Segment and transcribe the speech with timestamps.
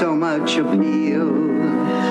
[0.00, 1.28] so much appeal.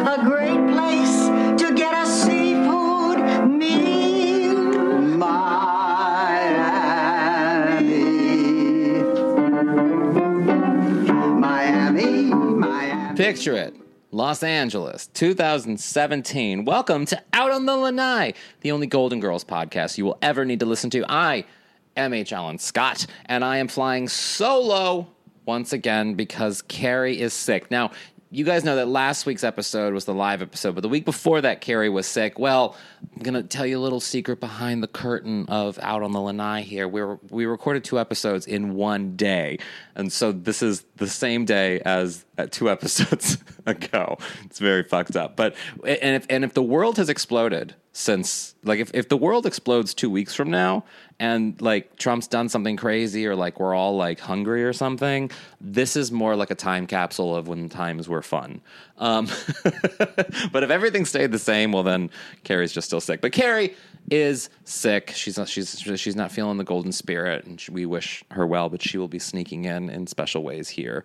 [0.07, 1.25] A great place
[1.59, 3.17] to get a seafood
[3.49, 5.01] meal.
[5.17, 5.39] Miami.
[11.39, 13.17] Miami, Miami.
[13.17, 13.73] Picture it.
[14.11, 16.65] Los Angeles, 2017.
[16.65, 20.59] Welcome to Out on the Lanai, the only Golden Girls podcast you will ever need
[20.59, 21.03] to listen to.
[21.11, 21.43] I
[21.97, 22.33] am H.
[22.33, 25.07] Allen Scott, and I am flying solo
[25.49, 27.71] once again because Carrie is sick.
[27.71, 27.89] Now,
[28.29, 31.41] you guys know that last week's episode was the live episode, but the week before
[31.41, 32.37] that, Carrie was sick.
[32.37, 32.75] Well,
[33.15, 36.61] I'm gonna tell you a little secret behind the curtain of Out on the Lanai.
[36.61, 39.57] Here, we were, we recorded two episodes in one day,
[39.95, 44.19] and so this is the same day as uh, two episodes ago.
[44.45, 45.35] It's very fucked up.
[45.35, 49.47] But and if and if the world has exploded since, like, if if the world
[49.47, 50.83] explodes two weeks from now,
[51.19, 55.95] and like Trump's done something crazy or like we're all like hungry or something, this
[55.95, 58.61] is more like a time capsule of when times were fun.
[58.97, 59.27] Um,
[60.51, 62.09] but if everything stayed the same, well then
[62.43, 63.21] Carrie's just still sick.
[63.21, 63.75] But Carrie
[64.11, 65.11] is sick.
[65.15, 68.69] She's not, she's she's not feeling the golden spirit, and we wish her well.
[68.69, 71.03] But she will be sneaking in in special ways here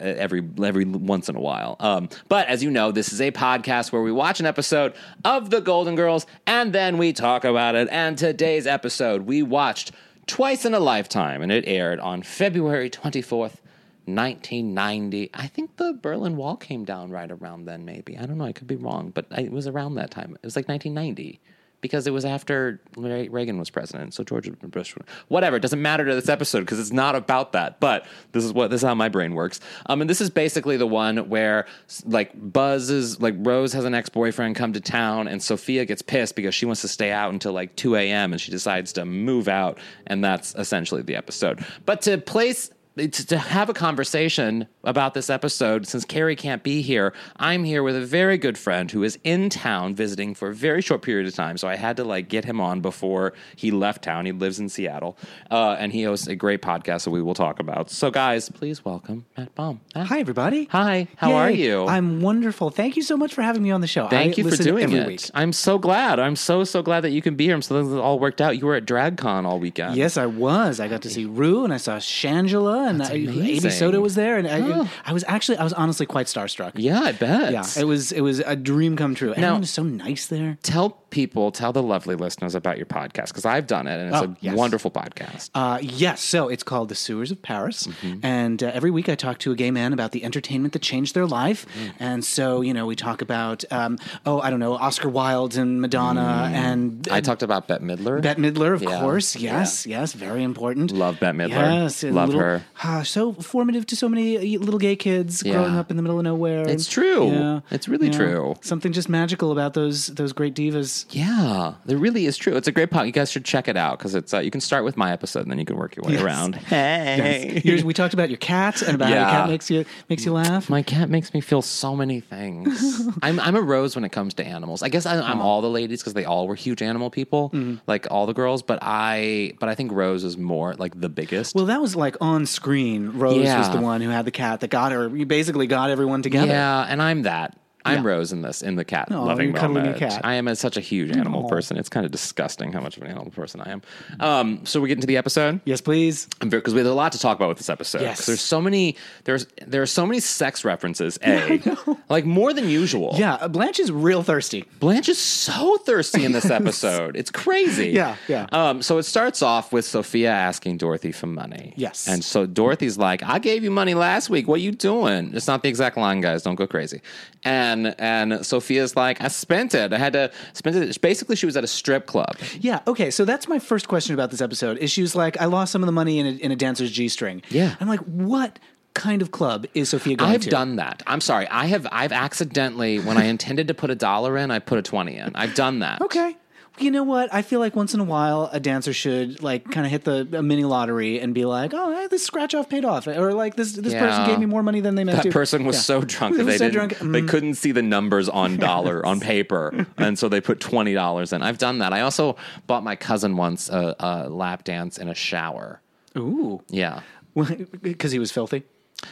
[0.00, 1.76] every every once in a while.
[1.80, 4.94] Um, but as you know, this is a podcast where we watch an episode
[5.24, 7.88] of The Golden Girls and then we talk about it.
[7.90, 9.92] And today's episode we watched
[10.26, 13.60] twice in a lifetime, and it aired on February twenty fourth.
[14.08, 15.28] 1990.
[15.34, 18.16] I think the Berlin Wall came down right around then, maybe.
[18.16, 18.46] I don't know.
[18.46, 20.34] I could be wrong, but it was around that time.
[20.34, 21.42] It was like 1990
[21.80, 24.14] because it was after Reagan was president.
[24.14, 24.94] So George Bush,
[25.28, 25.56] whatever.
[25.56, 27.80] It doesn't matter to this episode because it's not about that.
[27.80, 29.60] But this is what this is how my brain works.
[29.86, 31.66] Um, and this is basically the one where
[32.04, 36.02] like Buzz is like Rose has an ex boyfriend come to town, and Sophia gets
[36.02, 38.32] pissed because she wants to stay out until like two a.m.
[38.32, 41.64] and she decides to move out, and that's essentially the episode.
[41.86, 46.82] But to place to, to have a conversation about this episode, since Carrie can't be
[46.82, 50.54] here, I'm here with a very good friend who is in town visiting for a
[50.54, 51.56] very short period of time.
[51.56, 54.26] So I had to like get him on before he left town.
[54.26, 55.16] He lives in Seattle,
[55.50, 57.90] uh, and he hosts a great podcast that we will talk about.
[57.90, 59.80] So guys, please welcome Matt Baume.
[59.94, 60.06] Matt.
[60.08, 60.66] Hi, everybody.
[60.70, 61.34] Hi, how Yay.
[61.36, 61.86] are you?
[61.86, 62.70] I'm wonderful.
[62.70, 64.08] Thank you so much for having me on the show.
[64.08, 65.06] Thank I you for doing every it.
[65.06, 65.30] Week.
[65.34, 66.18] I'm so glad.
[66.18, 67.54] I'm so so glad that you can be here.
[67.54, 68.58] I'm so glad it all worked out.
[68.58, 69.96] You were at DragCon all weekend.
[69.96, 70.80] Yes, I was.
[70.80, 73.60] I got to see Rue and I saw Shangela and I, Amy.
[73.70, 74.88] Soda was there, and I, Oh.
[75.06, 76.72] I was actually I was honestly quite starstruck.
[76.76, 77.52] Yeah, I bet.
[77.52, 79.32] Yeah, it was it was a dream come true.
[79.32, 80.58] Everyone is so nice there.
[80.62, 84.22] tell people, tell the lovely listeners about your podcast because I've done it and it's
[84.22, 84.54] Oh, a yes.
[84.54, 85.48] wonderful podcast.
[85.54, 87.86] Uh, yes, so it's called The Sewers of Paris.
[87.86, 88.26] Mm-hmm.
[88.26, 91.14] And uh, every week I talk to a gay man about the entertainment that changed
[91.14, 91.64] their life.
[91.82, 91.92] Mm.
[91.98, 95.80] And so, you know, we talk about, um, oh, I don't know, Oscar Wilde and
[95.80, 97.12] Madonna and Mm.
[97.12, 98.20] I talked about Bette Midler.
[98.20, 99.34] Bette Midler, of Yeah, course.
[99.34, 100.90] Yes, yes, very important.
[100.92, 101.82] Love Bette Midler.
[101.84, 102.62] Yes, Love little- her.
[102.84, 105.54] Ah, so formative to so many uh, little gay kids Yeah.
[105.54, 106.66] growing up in the middle of nowhere.
[106.68, 107.30] It's true.
[107.30, 108.16] Yeah, It's really yeah.
[108.18, 108.54] true.
[108.60, 111.04] Something just magical about those those great divas.
[111.10, 112.56] Yeah, it really is true.
[112.56, 113.06] It's a great podcast.
[113.06, 115.40] You guys should check it out because it's uh, you can start with my episode
[115.42, 116.22] and then you can work your way Yes.
[116.22, 116.54] around.
[116.68, 120.24] Hey, Yours- we talked about your cat and about how your cat makes you makes
[120.24, 120.68] you laugh.
[120.70, 123.02] my cat makes me feel so many things.
[123.22, 124.82] I'm I'm a rose when it comes to animals.
[124.82, 127.76] I guess I, I'm all the ladies because they all were huge animal people, Mm-hmm.
[127.86, 128.62] like all the girls.
[128.62, 131.54] But I but I think Rose is more like the biggest.
[131.54, 132.67] Well, that was like on screen.
[132.68, 135.08] Rose was the one who had the cat that got her.
[135.08, 136.52] You basically got everyone together.
[136.52, 137.56] Yeah, and I'm that.
[137.90, 138.10] I'm Yeah.
[138.10, 139.96] Rose in this in the cat Aw, loving moment.
[139.98, 140.20] cat.
[140.24, 141.48] I am a, such a huge animal Aw.
[141.48, 141.76] person.
[141.76, 143.82] It's kind of disgusting how much of an animal person I am.
[144.20, 145.60] Um, so we get into the episode.
[145.64, 146.26] Yes, please.
[146.40, 148.02] because we have a lot to talk about with this episode.
[148.02, 148.26] Yes.
[148.26, 151.18] there's so many there's there are so many sex references.
[151.24, 151.60] A
[152.08, 153.14] like more than usual.
[153.18, 154.64] Yeah, uh, Blanche is real thirsty.
[154.80, 157.16] Blanche is so thirsty in this episode.
[157.16, 157.88] it's crazy.
[157.90, 158.46] Yeah, yeah.
[158.52, 161.72] Um, so it starts off with Sophia asking Dorothy for money.
[161.76, 162.08] Yes.
[162.08, 164.48] And so Dorothy's like, "I gave you money last week.
[164.48, 166.42] What are you doing?" It's not the exact line, guys.
[166.42, 167.00] Don't go crazy.
[167.44, 169.92] And and Sophia's like, "I spent it.
[169.92, 172.36] I had to spend it." Basically, she was at a strip club.
[172.60, 172.80] Yeah.
[172.86, 173.10] Okay.
[173.10, 174.78] So that's my first question about this episode.
[174.78, 176.90] Is she was like, I lost some of the money in a, in a dancer's
[176.90, 177.42] g string.
[177.48, 177.76] Yeah.
[177.80, 178.58] I'm like, what
[178.94, 180.34] kind of club is Sophia going to?
[180.34, 180.50] I've to?
[180.50, 181.02] done that.
[181.06, 181.46] I'm sorry.
[181.48, 181.86] I have.
[181.92, 185.36] I've accidentally, when I intended to put a dollar in, I put a twenty in.
[185.36, 186.00] I've done that.
[186.02, 186.36] Okay.
[186.80, 187.32] You know what?
[187.34, 190.28] I feel like once in a while a dancer should like kind of hit the
[190.38, 193.56] a mini lottery and be like, "Oh, hey, this scratch off paid off," or like
[193.56, 195.30] this this person gave me more money than they meant That to.
[195.30, 195.80] person was Yeah.
[195.82, 196.74] so drunk that they so didn't.
[196.74, 197.12] drunk.
[197.12, 197.28] They Mm.
[197.28, 201.42] couldn't see the numbers on dollar on paper, and so they put twenty dollars in.
[201.42, 201.92] I've done that.
[201.92, 202.36] I also
[202.66, 205.80] bought my cousin once a, a lap dance in a shower.
[206.16, 207.00] Ooh, Yeah.
[207.82, 208.64] because he was filthy.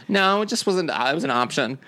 [0.09, 0.91] No, it just wasn't.
[0.91, 1.79] It was an option.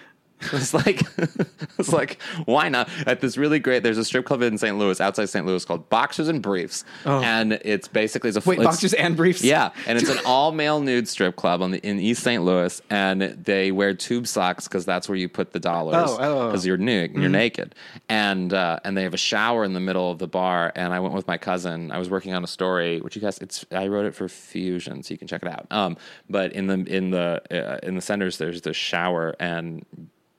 [0.52, 1.02] It's like,
[1.78, 2.88] it's like, why not?
[3.06, 4.78] At this really great, there's a strip club in St.
[4.78, 5.44] Louis, outside St.
[5.44, 8.44] Louis, called Boxers and Briefs, and it's basically it's a Oh.
[8.46, 9.42] Wait, it's- boxers and briefs.
[9.42, 12.42] yeah, and it's an all male nude strip club on the in East St.
[12.44, 16.38] Louis, and they wear tube socks because that's where you put the dollars Oh, oh,
[16.40, 16.46] oh.
[16.46, 17.74] because you're nude, you're naked,
[18.08, 20.72] and uh, and they have a shower in the middle of the bar.
[20.76, 21.90] And I went with my cousin.
[21.90, 25.02] I was working on a story, which you guys, it's I wrote it for Fusion,
[25.02, 25.66] so you can check it out.
[25.70, 25.96] Um,
[26.30, 29.84] but in the in the uh, in the centers, there's the shower and.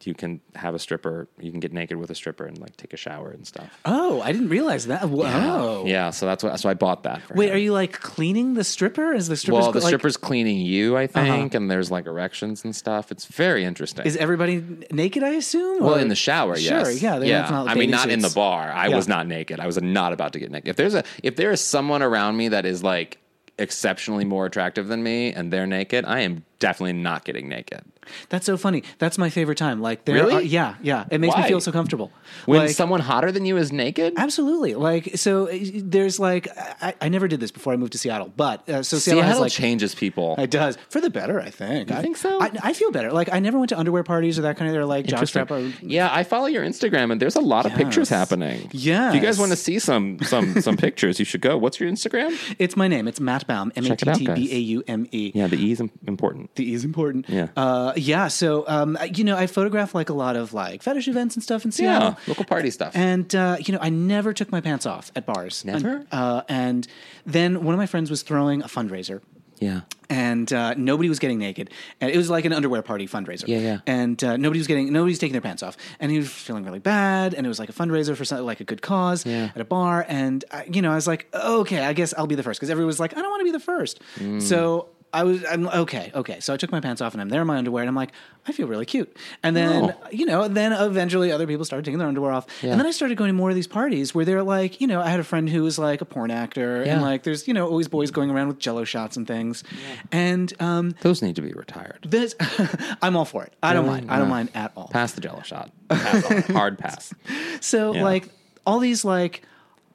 [0.04, 1.28] You can have a stripper.
[1.40, 3.80] You can get naked with a stripper and like take a shower and stuff.
[3.84, 5.02] Oh, I didn't realize that.
[5.04, 5.86] Oh.
[5.86, 6.58] Yeah, so that's what.
[6.60, 7.22] So I bought that.
[7.24, 7.56] For Wait, him.
[7.56, 9.14] are you like cleaning the stripper?
[9.14, 9.60] Is the stripper?
[9.60, 11.22] Well, the like, stripper's cleaning you, I uh-huh.
[11.22, 13.12] think, and there's like erections and stuff.
[13.12, 14.06] It's very interesting.
[14.06, 15.24] Is everybody naked?
[15.24, 15.84] I assume.
[15.84, 16.90] well, Or- in the shower, Sure.
[16.90, 17.20] Yeah.
[17.20, 17.50] yeah.
[17.50, 18.72] Not I mean, not in the bar.
[18.72, 18.96] I Yeah.
[18.96, 19.60] was not naked.
[19.60, 20.70] I was not about to get naked.
[20.70, 23.18] If there's a, if there is someone around me that is like
[23.58, 27.82] exceptionally more attractive than me, and they're naked, I am definitely not getting naked.
[28.30, 28.84] That's so funny.
[28.98, 29.82] That's my favorite time.
[29.82, 30.36] Like, there Really?
[30.36, 31.06] are- yeah, yeah.
[31.12, 31.44] It makes Why?
[31.44, 32.12] me feel so comfortable.
[32.46, 34.76] When like, someone hotter than you is naked, Absolutely.
[34.76, 36.48] Like so, uh, there's like
[36.82, 39.24] I, I never did this before I moved to Seattle, but uh, so Seattle, Seattle
[39.24, 40.36] has like changes people.
[40.38, 41.40] it does for the better.
[41.40, 41.92] I think.
[41.92, 42.42] I think so?
[42.42, 43.12] I, I feel better.
[43.12, 44.74] Like I never went to underwear parties or that kind of.
[44.74, 45.52] They're like jockstrap.
[45.52, 48.70] Or, Yeah, I follow your Instagram, and there's a lot of pictures happening.
[48.72, 49.10] Yeah.
[49.10, 51.58] If you guys want to see some some some pictures, you should go.
[51.58, 52.38] What's your Instagram?
[52.60, 53.08] it's my name.
[53.08, 53.72] It's Matt Baume.
[53.76, 55.32] M a t t b a u m e.
[55.34, 56.54] Yeah, the E is important.
[56.56, 57.28] The E is important.
[57.30, 57.48] Yeah.
[57.56, 58.28] Uh, yeah.
[58.28, 61.66] So, um, you know, I photograph like a lot of like fetish events and stuff
[61.66, 62.10] in Seattle.
[62.10, 62.96] Yeah, local party stuff.
[62.96, 65.64] And uh, you know, I never took my pants off at bars.
[65.66, 65.90] Never?
[65.98, 66.88] And, uh, and
[67.26, 69.22] then one of my friends was throwing a fundraiser.
[69.60, 69.82] yeah.
[70.10, 71.70] and uh, nobody was getting naked.
[72.00, 73.48] And it was like an underwear party fundraiser.
[73.48, 73.80] Yeah, yeah.
[73.86, 76.64] And uh, nobody was getting, nobody was taking their pants off, and he was feeling
[76.64, 77.34] really bad.
[77.34, 79.52] And it was like a fundraiser for something like a good cause Yeah.
[79.54, 80.06] at a bar.
[80.08, 82.70] And I, you know, I was like, okay, I guess I'll be the first because
[82.70, 84.02] everyone was like, I don't want to be the first.
[84.18, 84.42] Mm.
[84.42, 84.88] So.
[85.12, 86.40] I was I'm okay, okay.
[86.40, 88.12] So I took my pants off and I'm there in my underwear and I'm like,
[88.48, 89.16] I feel really cute.
[89.42, 90.08] And then Oh.
[90.12, 92.46] you know, then eventually other people started taking their underwear off.
[92.62, 92.72] Yeah.
[92.72, 95.02] And then I started going to more of these parties where they're like, you know,
[95.02, 96.94] I had a friend who was like a porn actor Yeah.
[96.94, 99.64] and like there's, you know, always boys going around with jello shots and things.
[100.12, 102.06] And um Those need to be retired.
[102.08, 102.36] this,
[103.02, 103.54] I'm all for it.
[103.64, 104.12] I don't mind.
[104.12, 104.90] I don't mind at all.
[104.90, 105.72] Pass the jello shot.
[105.90, 106.46] Pass.
[106.48, 107.14] Hard pass.
[107.62, 108.04] So Yeah.
[108.04, 108.30] like
[108.66, 109.42] all these like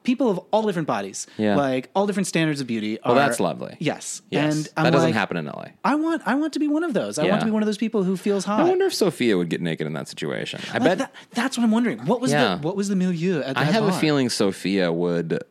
[0.05, 1.55] people of all different bodies, Yeah.
[1.55, 2.99] like all different standards of beauty.
[3.01, 3.75] Are, Well, that's lovely.
[3.79, 4.55] Yes, Yes.
[4.55, 5.65] and I'm that doesn't like, happen in LA.
[5.83, 7.17] I want, I want to be one of those.
[7.19, 7.31] I Yeah.
[7.31, 8.59] want to be one of those people who feels hot.
[8.61, 10.61] I wonder if Sophia would get naked in that situation.
[10.69, 10.97] I Like, bet.
[10.99, 11.99] that- that's what I'm wondering.
[12.05, 12.55] What was Yeah.
[12.55, 15.43] the what was the milieu at that I have a feeling Sophia would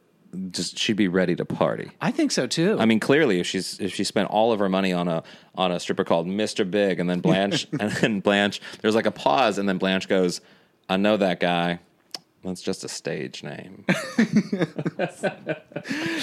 [0.51, 1.93] just she'd be ready to party.
[2.01, 2.77] I think so too.
[2.81, 5.23] I mean, clearly, if she's if she spent all of her money on a
[5.55, 9.13] on a stripper called Mister Big, and then Blanche and then Blanche, there's like a
[9.13, 10.41] pause, and then Blanche goes,
[10.89, 11.79] "I know that guy.
[12.45, 13.85] That's just a stage name."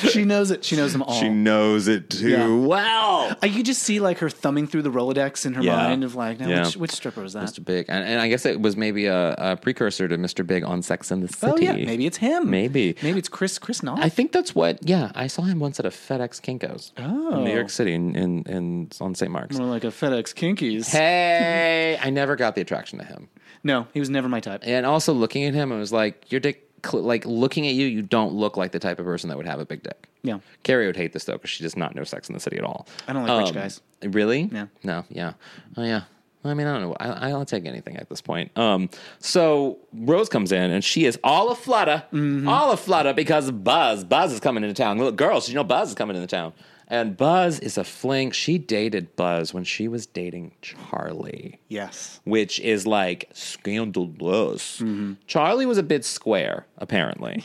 [0.10, 0.64] she knows it.
[0.64, 1.14] She knows them all.
[1.20, 2.56] she knows it too Yeah.
[2.56, 3.36] well.
[3.42, 5.76] I could just see like her thumbing through the Rolodex in her Yeah.
[5.76, 6.66] mind of like, now, Yeah.
[6.66, 7.44] which, which stripper was that?
[7.44, 7.64] Mr.
[7.64, 10.46] Big, and, and I guess it was maybe a, a precursor to Mr.
[10.46, 11.52] Big on Sex and the City.
[11.54, 12.50] Oh yeah, maybe it's him.
[12.50, 12.96] Maybe.
[13.02, 14.00] maybe it's Chris Chris Noth.
[14.00, 14.80] I think that's what.
[14.82, 17.38] Yeah, I saw him once at a FedEx Kinkos Oh.
[17.38, 17.70] in New York oh.
[17.70, 19.32] City, in in, in on St.
[19.32, 19.58] Mark's.
[19.58, 20.90] More like a FedEx Kinkies.
[20.92, 23.28] Hey, I never got the attraction to him.
[23.64, 24.62] No, he was never my type.
[24.64, 27.86] And also looking at him, I was like, "Your dick." cl- Like looking at you,
[27.86, 30.08] you don't look like the type of person that would have a big dick.
[30.24, 30.40] Yeah.
[30.64, 32.64] Carrie would hate this though because she does not know Sex in the City at
[32.64, 32.88] all.
[33.08, 33.82] I don't like rich guys.
[34.04, 34.50] Really?
[34.52, 34.66] Yeah.
[34.84, 35.06] No.
[35.10, 35.34] Yeah.
[35.78, 36.02] Oh yeah.
[36.44, 36.96] I mean, I don't know.
[37.00, 38.58] I, I'll take anything at this point.
[38.58, 42.48] Um, so Rose comes in and she is all a flutter, Mm-hmm.
[42.50, 44.98] all a flutter because Buzz, Buzz is coming into town.
[44.98, 46.54] Little girls, you know, Buzz is coming into town,
[46.92, 48.30] and Buzz is a fling.
[48.32, 52.20] She dated Buzz when she was dating Charlie Yes.
[52.26, 54.78] which is like scandalous.
[54.80, 55.14] Mm-hmm.
[55.28, 57.44] Charlie was a bit square, apparently.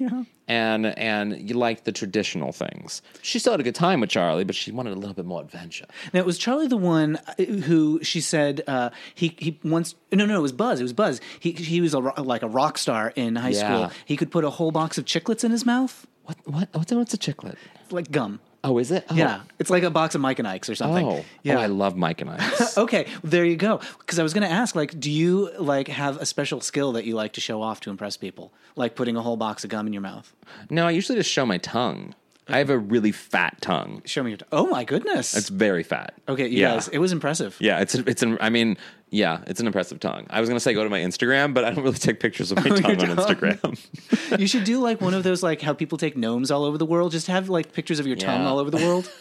[0.48, 3.02] And and you liked the traditional things.
[3.20, 5.42] She still had a good time with Charlie, but she wanted a little bit more
[5.42, 5.86] adventure.
[6.12, 10.24] Now it was Charlie the one uh, who she said uh, he he once no
[10.24, 12.78] no it was Buzz it was Buzz he he was a, ro- like a rock
[12.78, 13.64] star in high Yeah.
[13.88, 16.92] school he could put a whole box of chiclets in his mouth What what what's
[16.92, 17.56] a, what's a chiclet?
[17.90, 19.04] like gum Oh, is it?
[19.10, 19.14] Oh.
[19.14, 21.60] yeah it's like a box of Mike and Ike's or something Oh, oh yeah oh,
[21.60, 22.76] I love Mike and Ike's.
[22.84, 26.26] okay there you go because I was gonna ask like do you like have a
[26.26, 29.36] special skill that you like to show off to impress people like putting a whole
[29.36, 30.32] box of gum in your mouth
[30.68, 32.14] no, I usually just show my tongue.
[32.48, 34.02] I have a really fat tongue.
[34.04, 36.14] show me your t- oh my goodness It's very fat.
[36.28, 36.74] okay you yeah.
[36.74, 38.22] guys it was impressive Yeah, it's it's.
[38.40, 38.76] I mean,
[39.10, 40.26] yeah, it's an impressive tongue.
[40.30, 42.58] I was gonna say go to my Instagram, but I don't really take pictures of
[42.64, 43.16] my Oh, tongue on?
[43.16, 44.38] Instagram.
[44.40, 46.86] you should do like one of those like how people take gnomes all over the
[46.86, 49.10] world just have like pictures of your tongue all over the world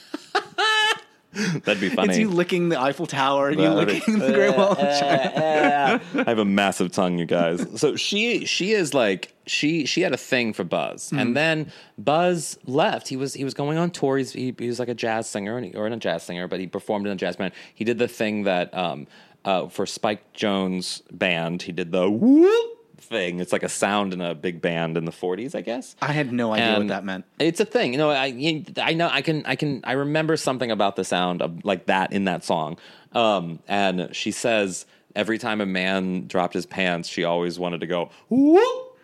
[1.65, 2.09] That'd be funny.
[2.11, 4.77] It's you licking the Eiffel Tower and you That'd be- licking the Great Wall of
[4.77, 6.01] China.
[6.15, 7.65] I have a massive tongue, you guys.
[7.77, 11.19] So she she is like she she had a thing for Buzz, Hmm.
[11.19, 13.09] and then Buzz left.
[13.09, 14.17] He was he was going on tour.
[14.17, 16.67] He's, he, he was like a jazz singer he, or a jazz singer, but he
[16.67, 17.53] performed in a jazz band.
[17.73, 19.05] He did the thing that um
[19.45, 21.61] uh, for Spike Jones' band.
[21.61, 23.39] He did the whoop thing.
[23.39, 25.95] It's like a sound in a big band in the 40s, I guess.
[26.01, 27.25] I had no idea what that meant.
[27.39, 28.09] It's a thing, you know.
[28.09, 31.85] I I know I can I can I remember something about the sound of like
[31.85, 32.77] that in that song.
[33.13, 34.85] Um, and she says
[35.15, 38.97] every time a man dropped his pants, she always wanted to go whoop,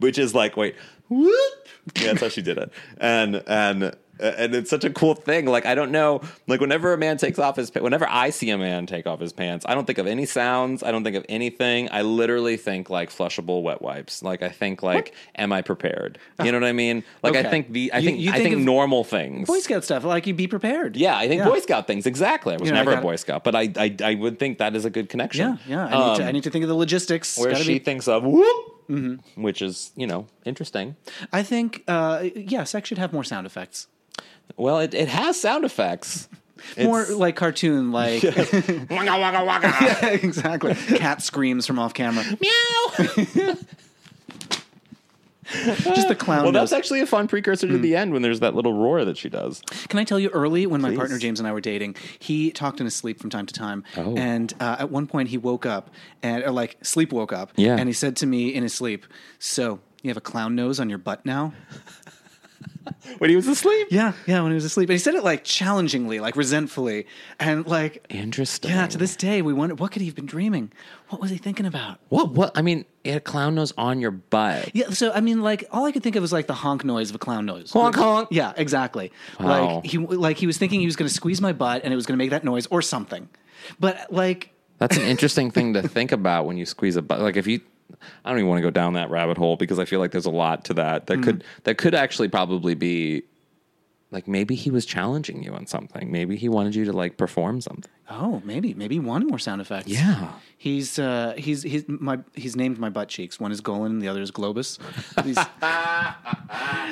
[0.00, 0.74] which is like wait
[1.08, 1.68] whoop.
[1.96, 2.72] Yeah, that's how she did it.
[2.98, 5.46] And and and it's such a cool thing.
[5.46, 8.58] Like I don't know, like whenever a man takes off his, whenever I see a
[8.58, 10.82] man take off his pants, I don't think of any sounds.
[10.82, 11.88] I don't think of anything.
[11.90, 14.22] I literally think like flushable wet wipes.
[14.22, 16.18] Like I think like, am I prepared?
[16.42, 17.04] You know what I mean?
[17.22, 19.46] Like I think the, I You- think, you I think think normal things.
[19.48, 20.96] Boy Scout stuff, like you be prepared.
[20.96, 21.48] yeah, I think Yeah.
[21.48, 22.06] Boy Scout things.
[22.06, 22.54] Exactly.
[22.54, 24.74] I was You know, never a Boy Scout, but I, I, I would think that
[24.76, 25.58] is a good connection.
[25.66, 25.86] Yeah, yeah.
[25.86, 27.36] I need, to, Um, I need to think of the logistics.
[27.38, 29.42] Where she be- thinks of whoop, Mm-hmm.
[29.42, 30.96] which is you know interesting.
[31.32, 33.88] I think, uh, yeah, sex should have more sound effects.
[34.56, 36.28] Well, it, it has sound effects.
[36.82, 40.12] More It's- like cartoon, like waka waka waka.
[40.22, 40.74] exactly.
[40.74, 42.24] Cat screams from off camera.
[42.40, 43.54] Meow.
[45.94, 46.42] Just the clown.
[46.42, 46.70] Well, nose.
[46.70, 49.28] that's actually a fun precursor to the end when there's that little roar that she
[49.28, 49.62] does.
[49.88, 52.80] Can I tell you early when my partner James and I were dating, he talked
[52.80, 53.84] in his sleep from time to time.
[53.96, 54.14] Oh.
[54.16, 55.90] And uh, at one point he woke up
[56.22, 57.52] and or like sleep woke up.
[57.56, 57.76] Yeah.
[57.76, 59.06] And he said to me in his sleep,
[59.38, 61.52] "So you have a clown nose on your butt now?"
[63.18, 63.88] When he was asleep.
[63.90, 64.42] Yeah, yeah.
[64.42, 67.06] When he was asleep, and he said it like challengingly, like resentfully,
[67.38, 68.70] and like Interesting.
[68.70, 68.86] yeah.
[68.86, 70.72] To this day, we wonder what could he have been dreaming?
[71.08, 71.98] What was he thinking about?
[72.08, 72.32] What?
[72.32, 72.56] What?
[72.56, 74.70] I mean, it had a clown nose on your butt.
[74.74, 77.10] Yeah, so I mean, like all I could think of was like the honk noise
[77.10, 77.72] of a clown nose.
[77.72, 78.28] Honk, honk.
[78.30, 79.12] Yeah, exactly.
[79.38, 79.76] Wow.
[79.76, 81.96] Like he like he was thinking he was going to squeeze my butt and it
[81.96, 83.28] was going to make that noise or something.
[83.78, 87.20] But like, That's an interesting thing to think about when you squeeze a butt.
[87.20, 87.60] Like if you,
[88.24, 90.26] I don't even want to go down that rabbit hole because I feel like there's
[90.26, 91.48] a lot to that that could hmm.
[91.64, 93.24] that could actually probably be.
[94.10, 96.12] Like maybe he was challenging you on something.
[96.12, 97.90] Maybe he wanted you to like perform something.
[98.10, 99.88] Oh, maybe maybe one more sound effects.
[99.88, 100.32] Yeah.
[100.56, 103.38] He's uh he's he's my he's named my butt cheeks.
[103.38, 104.78] One is Golan, the other is Globus.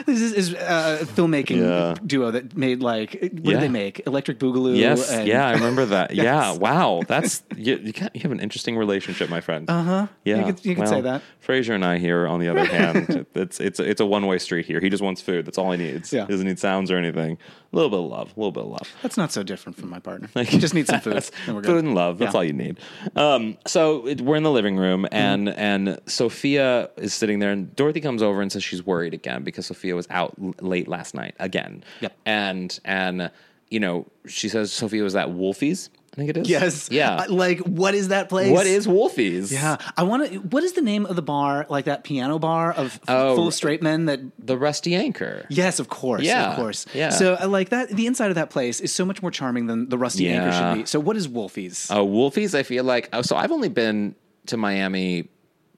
[0.05, 1.95] This is, is uh, a filmmaking Yeah.
[2.05, 3.51] duo that made like what Yeah.
[3.53, 4.05] did they make?
[4.07, 4.77] Electric Boogaloo.
[4.77, 6.13] Yes, and- yeah, I remember that.
[6.23, 7.77] Yeah, wow, that's you.
[7.77, 9.69] You, you have an interesting relationship, my friend.
[9.71, 10.07] Uh huh.
[10.25, 10.39] Yeah.
[10.39, 11.23] You could- you could say that.
[11.41, 14.67] Fraser and I here, on the other hand, it's it's it's a one way street
[14.67, 14.81] here.
[14.81, 15.47] He just wants food.
[15.47, 16.13] That's all he needs.
[16.13, 16.27] Yeah.
[16.27, 17.39] He doesn't need sounds or anything.
[17.73, 18.33] A little bit of love.
[18.37, 18.93] A little bit of love.
[19.03, 20.29] That's not so different from my partner.
[20.37, 21.25] You just need some food.
[21.47, 21.71] and we're good.
[21.71, 22.19] Food and love.
[22.19, 22.39] That's Yeah.
[22.39, 22.79] all you need.
[23.17, 27.75] Um, so it, we're in the living room, and and Sophia is sitting there, and
[27.75, 31.15] Dorothy comes over and says she's worried again because Sophia was out l- late last
[31.15, 31.83] night again.
[32.01, 32.13] Yep.
[32.27, 33.31] And and
[33.73, 35.91] you know she says Sophia was at Wolfie's.
[36.13, 36.49] I think it is.
[36.51, 36.89] Yes.
[36.91, 37.15] Yeah.
[37.15, 38.53] Uh, like, what is that place?
[38.53, 39.51] what is Wolfie's?
[39.51, 40.39] Yeah, I want to.
[40.41, 41.65] What is the name of the bar?
[41.71, 43.35] Like that piano bar of Oh.
[43.35, 44.21] full of straight men that.
[44.39, 45.47] The Rusty Anchor.
[45.49, 46.23] Yes, of course.
[46.23, 46.85] Yeah, of course.
[46.93, 47.09] yeah.
[47.09, 47.89] So, I like that.
[47.89, 50.83] The inside of that place is so much more charming than the Rusty Anchor should
[50.83, 50.87] be.
[50.87, 51.91] So, what is Wolfie's?
[51.91, 52.55] Oh, Wolfie's.
[52.55, 53.09] I feel like.
[53.15, 54.15] Oh, so I've only been
[54.49, 55.31] to Miami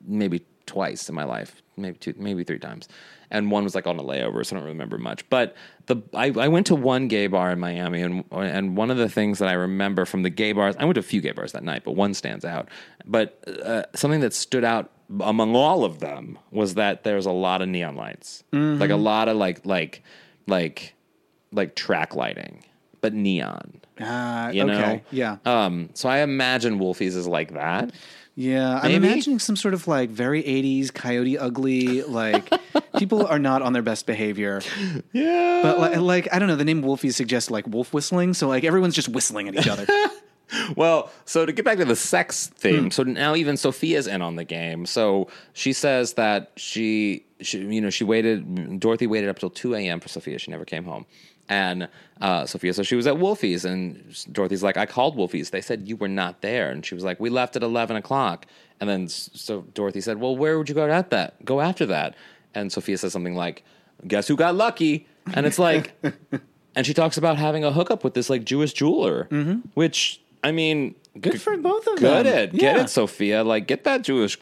[0.05, 2.89] maybe twice in my life, maybe two, maybe three times,
[3.31, 5.29] and one was like on a layover, so I don't remember much.
[5.29, 8.97] But the I, I went to one gay bar in Miami, and and one of
[8.97, 11.33] the things that I remember from the gay bars, I went to a few gay
[11.33, 12.69] bars that night, but one stands out.
[13.05, 14.91] But uh, something that stood out
[15.21, 19.29] among all of them was that there's a lot of neon lights, like a lot
[19.29, 20.03] of like like
[20.47, 20.95] like
[21.53, 22.65] like track lighting,
[23.01, 23.81] but neon.
[24.01, 24.73] Ah, You okay.
[24.73, 25.37] know, Yeah.
[25.45, 27.93] Um, so I imagine Wolfie's is like that.
[28.37, 28.81] Yeah.
[28.83, 32.03] I'm imagining some sort of like very 80s coyote ugly.
[32.03, 32.53] Like,
[32.99, 34.61] people are not on their best behavior.
[35.13, 36.57] Yeah, But, like, like, I don't know.
[36.57, 38.35] The name Wolfie suggests like wolf whistling.
[38.35, 39.87] So, like, everyone's just whistling at each other.
[40.77, 42.91] well, so to get back to the sex theme, hmm.
[42.91, 44.87] so now even Sophia's in on the game.
[44.87, 48.81] So she says that she, she you know, she waited.
[48.81, 50.01] Dorothy waited up till two a.m.
[50.01, 50.39] for Sophia.
[50.39, 51.07] She never came home.
[51.49, 51.89] And
[52.21, 55.51] uh, Sophia says she was at Wolfie's, and Dorothy's like, "I called Wolfie's.
[55.51, 58.47] They said you were not there." And she was like, "We left at eleven o'clock."
[58.81, 61.45] And then so Dorothy said, "Well, where would you go at that?
[61.45, 62.15] Go after that?"
[62.55, 63.63] And Sophia says something like,
[64.07, 65.93] "Guess who got lucky?" And it's like,
[66.75, 69.25] and she talks about having a hookup with this like Jewish jeweler,
[69.75, 72.55] which I mean, Good for both of Good them.
[72.55, 73.45] it, get it, Sophia.
[73.45, 74.39] Like, get that Jewish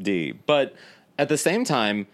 [0.00, 0.32] D.
[0.32, 0.74] But
[1.18, 2.06] at the same time,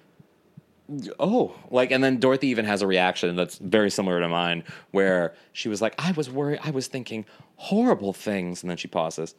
[1.19, 5.35] oh, like, and then Dorothy even has a reaction that's very similar to mine, where
[5.52, 7.25] she was like, "I was worried, I was thinking
[7.57, 9.35] horrible things," and then she pauses.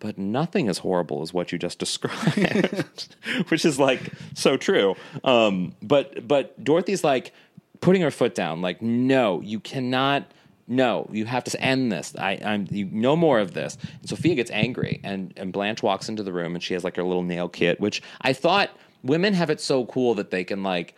[0.00, 3.16] But nothing as horrible as what you just described,
[3.48, 4.94] which is like so true.
[5.22, 7.32] Um, but but Dorothy's like
[7.80, 10.30] putting her foot down, like, no, you cannot.
[10.66, 12.14] No, you have to end this.
[12.18, 13.76] I, I'm you, no more of this.
[14.00, 16.96] And Sophia gets angry, and and Blanche walks into the room, and she has like
[16.96, 18.70] her little nail kit, which I thought
[19.04, 20.96] women have it so cool that they can like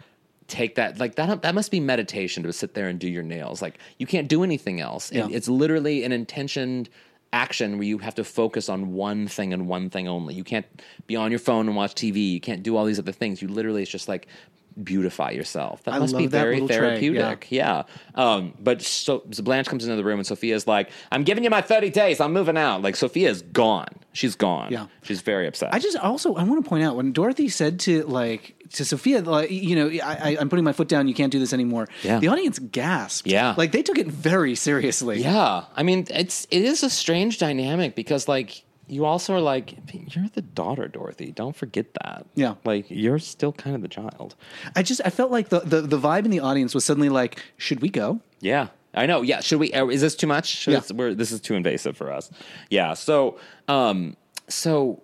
[0.48, 3.60] take that like that that must be meditation to sit there and do your nails
[3.60, 5.26] like you can't do anything else Yeah.
[5.26, 6.88] It- it's literally an intentioned
[7.32, 10.32] action where you have to focus on one thing and one thing only.
[10.34, 10.64] You can't
[11.08, 12.30] be on your phone and watch TV.
[12.32, 13.42] You can't do all these other things.
[13.42, 14.28] You literally it's just like
[14.82, 15.82] beautify yourself.
[15.84, 17.46] That I must be very little tray, therapeutic.
[17.50, 17.84] Yeah.
[18.14, 21.50] Um, but so, so Blanche comes into the room and Sophia's like, "I'm giving you
[21.50, 22.20] my 30 days.
[22.20, 23.88] I'm moving out." Like Sophia's gone.
[24.12, 24.72] She's gone.
[24.72, 24.86] Yeah.
[25.02, 25.72] She's very upset.
[25.74, 29.20] I just also I want to point out when Dorothy said to like to Sophia,
[29.22, 31.08] like you know, I, I, I'm putting my foot down.
[31.08, 31.88] You can't do this anymore.
[32.02, 32.18] Yeah.
[32.18, 33.26] The audience gasped.
[33.26, 33.54] Yeah.
[33.56, 35.22] like they took it very seriously.
[35.22, 39.74] Yeah, I mean, it's it is a strange dynamic because like you also are like
[40.14, 41.32] you're the daughter, Dorothy.
[41.32, 42.26] Don't forget that.
[42.34, 42.54] Yeah.
[42.64, 44.34] like you're still kind of the child.
[44.74, 47.42] I just I felt like the, the the vibe in the audience was suddenly like,
[47.56, 48.20] should we go?
[48.40, 49.22] Yeah, I know.
[49.22, 49.72] Yeah, should we?
[49.72, 50.46] uh, Is this too much?
[50.46, 50.80] Should Yeah.
[50.80, 52.30] this- we're, this is too invasive for us.
[52.70, 52.94] Yeah.
[52.94, 53.38] So,
[53.68, 54.16] um,
[54.48, 55.02] so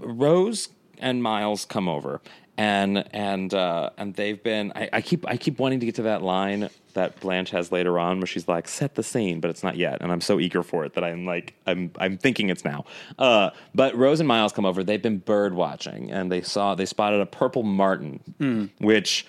[0.00, 0.68] Rose
[0.98, 2.20] and Miles come over,
[2.56, 4.72] and and uh, and they've been.
[4.74, 7.98] I, I keep I keep wanting to get to that line that Blanche has later
[7.98, 10.62] on where she's like, "Set the scene," but it's not yet, and I'm so eager
[10.62, 12.84] for it that I'm like, I'm I'm thinking it's now.
[13.18, 14.82] Uh, but Rose and Miles come over.
[14.84, 19.26] They've been bird watching, and they saw they spotted a purple martin, which.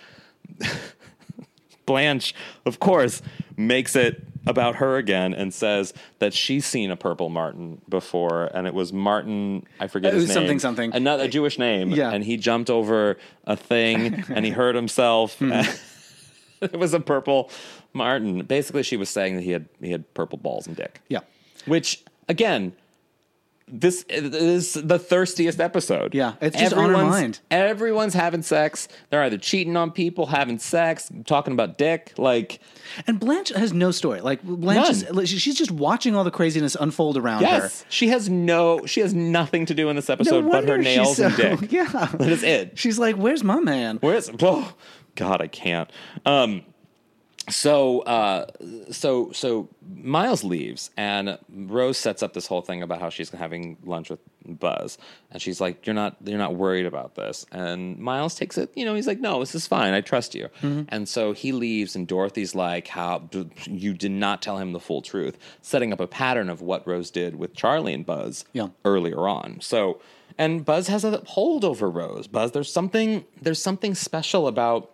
[1.88, 2.34] Blanche,
[2.66, 3.22] of course,
[3.58, 8.66] makes it about her again and says that she's seen a purple martin before, and
[8.68, 9.66] it was Martin.
[9.80, 10.36] I forget It his was name.
[10.36, 10.94] something, something.
[10.94, 11.90] Another Jewish name.
[11.90, 12.12] Yeah.
[12.12, 15.38] and he jumped over a thing and he hurt himself.
[15.40, 15.52] Hmm.
[16.74, 17.50] it was a purple
[17.94, 18.44] martin.
[18.46, 21.02] Basically, she was saying that he had he had purple balls and dick.
[21.10, 21.22] Yeah.
[21.66, 22.74] Which again,
[23.72, 26.14] this is the thirstiest episode.
[26.14, 27.40] Yeah, it's just on her mind.
[27.50, 28.88] Everyone's having sex.
[29.10, 32.14] They're either cheating on people, having sex, talking about dick.
[32.18, 32.60] Like,
[33.08, 34.20] And Blanche has no story.
[34.20, 38.86] Like Blanche, is, she's just watching all the craziness unfold around yes, she has no,
[38.86, 41.60] she has nothing to do in this episode No but her nails and dick.
[41.72, 42.78] Yeah, That is it.
[42.78, 44.74] She's like, "Where's my man?" Where's oh
[45.16, 45.90] God, I can't.
[46.26, 46.64] Um
[47.50, 48.46] so uh
[48.92, 53.78] so so Miles leaves and Rose sets up this whole thing about how she's having
[53.84, 55.00] lunch with Buzz.
[55.32, 57.46] And she's like you're not you're not worried about this.
[57.52, 59.94] And Miles takes it you know he's like no this is fine.
[59.96, 60.50] I trust you.
[60.62, 63.28] And so he leaves and Dorothy's like how
[63.66, 67.10] you did not tell him the full truth setting up a pattern of what Rose
[67.10, 68.68] did with Charlie and Buzz Yeah.
[68.86, 69.60] earlier on.
[69.62, 70.00] So
[70.38, 72.28] and Buzz has a hold over Rose.
[72.28, 74.92] Buzz there's something there's something special about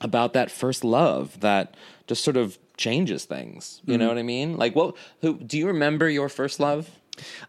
[0.00, 1.74] about that first love that
[2.06, 3.80] just sort of changes things.
[3.84, 4.00] You Mm-hmm.
[4.02, 4.56] know what I mean?
[4.56, 4.94] Like, what?
[5.22, 6.90] Who do you remember your first love?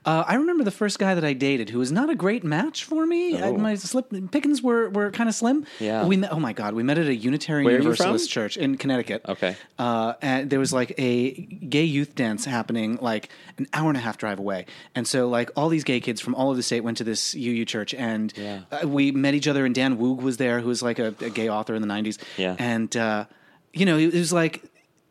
[0.05, 2.83] Uh, I remember the first guy that I dated who was not a great match
[2.83, 3.37] for me.
[3.37, 3.57] I, Oh.
[3.57, 5.65] my slip pickings were, were kind of slim.
[5.79, 6.05] Yeah.
[6.05, 9.21] We met, oh my god, we met at a Unitarian Where Universalist church in Connecticut.
[9.27, 9.55] Okay.
[9.79, 14.01] Uh, and there was like a gay youth dance happening like an hour and a
[14.01, 14.65] half drive away.
[14.95, 17.33] And so like all these gay kids from all over the state went to this
[17.35, 18.61] UU church and Yeah.
[18.71, 21.29] uh, we met each other and Dan Woog was there who was like a, a
[21.29, 22.17] gay author in the 90s.
[22.37, 22.55] Yeah.
[22.59, 23.25] And uh,
[23.73, 24.63] you know, it was like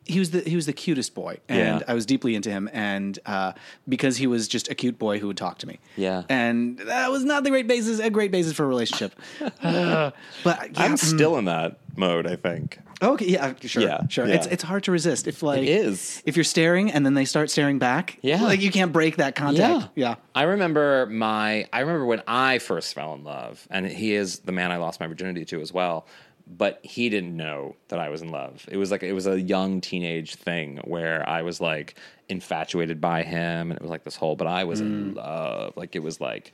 [0.06, 1.86] he was the he was the cutest boy, and Yeah.
[1.88, 3.52] I was deeply into him, and uh,
[3.88, 6.22] because he was just a cute boy who would talk to me, Yeah.
[6.28, 9.14] and that was not the great basis a great basis for a relationship.
[9.62, 10.10] Uh,
[10.44, 12.26] but yeah, I'm mm, still in that mode.
[12.26, 12.78] I think.
[13.02, 14.26] okay, yeah, sure, Yeah, sure.
[14.26, 14.34] yeah.
[14.36, 16.22] It's it's hard to resist if like It is.
[16.24, 18.18] if you're staring and then they start staring back.
[18.22, 18.42] Yeah.
[18.42, 19.90] like you can't break that contact.
[19.96, 21.66] Yeah, I remember my.
[21.72, 25.00] I remember when I first fell in love, and he is the man I lost
[25.00, 26.06] my virginity to as well.
[26.48, 28.64] But he didn't know that I was in love.
[28.70, 33.24] It was like it was a young teenage thing where I was like infatuated by
[33.24, 34.36] him, and it was like this whole.
[34.36, 35.16] But I was in Mm.
[35.16, 35.76] love.
[35.76, 36.52] Like it was like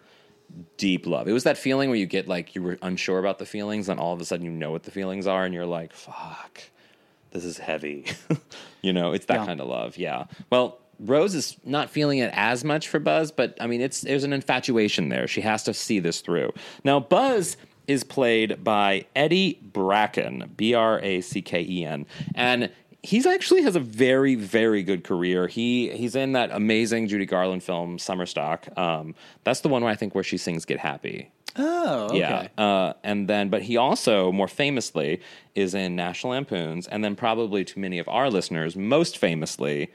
[0.76, 1.28] deep love.
[1.28, 4.00] It was that feeling where you get like you were unsure about the feelings, and
[4.00, 6.62] all of a sudden you know what the feelings are, and you're like, "Fuck,
[7.32, 8.06] this is heavy."
[8.82, 9.46] you know, it's that Yeah.
[9.46, 9.98] kind of love.
[9.98, 10.24] Yeah.
[10.50, 14.24] Well, Rose is not feeling it as much for Buzz, but I mean, it's there's
[14.24, 15.26] an infatuation there.
[15.26, 16.52] She has to see this through.
[16.84, 22.70] Now, Buzz is played by Eddie Bracken, B R A C K E N, and
[23.02, 25.48] he's actually has a very very good career.
[25.48, 28.66] He he's in that amazing Judy Garland film Summer Stock.
[28.78, 29.14] Um,
[29.44, 32.18] that's the one where I think where she sings "Get Happy." Oh, okay.
[32.18, 32.48] Yeah.
[32.56, 35.20] Uh, and then, but he also, more famously,
[35.54, 39.90] is in National Lampoons, and then probably to many of our listeners, most famously,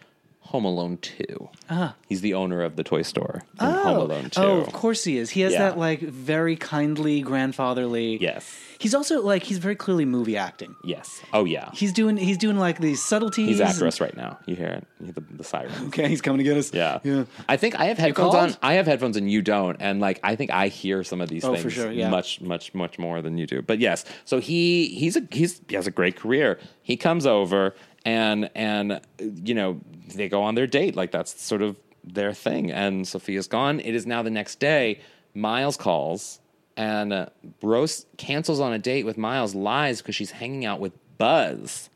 [0.47, 1.49] Home Alone 2.
[1.69, 1.95] Ah.
[2.07, 4.41] He's the owner of the toy store in Home Alone 2.
[4.41, 5.29] Oh, of course he is.
[5.31, 5.59] He has Yeah.
[5.59, 8.17] that like very kindly grandfatherly.
[8.21, 8.57] Yes.
[8.79, 10.75] He's also like he's very clearly movie acting.
[10.83, 11.21] Yes.
[11.33, 11.69] Oh, yeah.
[11.73, 13.47] He's doing he's doing like these subtleties.
[13.49, 14.37] He's after and- us right now.
[14.45, 14.87] You hear it?
[14.99, 15.71] You hear the, the siren.
[15.87, 16.73] Okay, he's coming to get us.
[16.73, 16.99] Yeah.
[17.03, 17.25] yeah.
[17.49, 18.55] I think I have headphones on.
[18.61, 19.77] I have headphones and you don't.
[19.81, 22.09] And like I think I hear some of these Oh, things for sure, yeah.
[22.09, 23.61] much, much, much more than you do.
[23.61, 24.05] But yes.
[24.25, 26.59] So he he's a he's he has a great career.
[26.83, 27.73] He comes over
[28.05, 29.79] and and you know,
[30.15, 30.95] they go on their date.
[30.95, 32.71] Like that's sort of their thing.
[32.71, 33.79] And Sophia's gone.
[33.79, 35.01] It is now the next day.
[35.33, 36.39] Miles calls
[36.75, 37.25] and uh,
[37.61, 41.89] Rose cancels on a date with Miles, lies because she's hanging out with Buzz.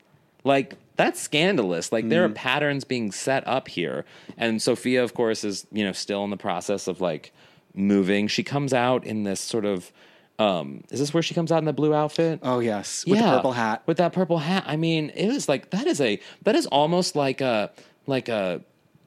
[0.44, 1.92] Like that's scandalous.
[1.92, 2.10] Like Mm.
[2.10, 4.04] there are patterns being set up here.
[4.36, 7.32] And Sophia, of course, is, you know, still in the process of like
[7.74, 8.28] moving.
[8.28, 9.90] She comes out in this sort of
[10.38, 12.40] um is this where she comes out in the blue outfit?
[12.42, 13.82] Oh yes, with the purple hat.
[13.86, 14.64] With that purple hat.
[14.66, 17.70] I mean, it was like that is a that is almost like a
[18.06, 18.62] like a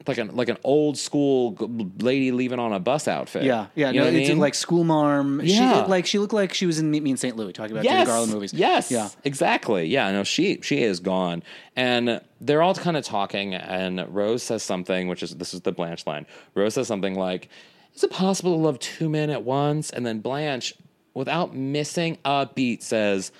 [0.08, 1.56] like an like an old school
[1.98, 3.44] lady leaving on a bus outfit.
[3.44, 3.90] Yeah, yeah.
[3.90, 4.38] You no, know I it's mean?
[4.38, 5.40] like school marm.
[5.42, 5.84] Yeah.
[5.84, 7.36] she, like she looked like she was in Meet Me in St.
[7.36, 8.54] Louis talking about Judy yes, Garland movies.
[8.54, 9.08] Yes, yeah.
[9.24, 9.86] exactly.
[9.86, 11.42] Yeah, no, she she is gone,
[11.74, 15.72] and they're all kind of talking, and Rose says something, which is this is the
[15.72, 16.26] Blanche line.
[16.54, 17.48] Rose says something like,
[17.94, 20.74] "Is it possible to love two men at once?" And then Blanche,
[21.16, 23.32] without missing a beat, says,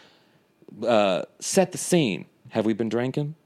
[0.85, 2.25] uh, "Set the scene.
[2.49, 3.37] Have we been drinking?"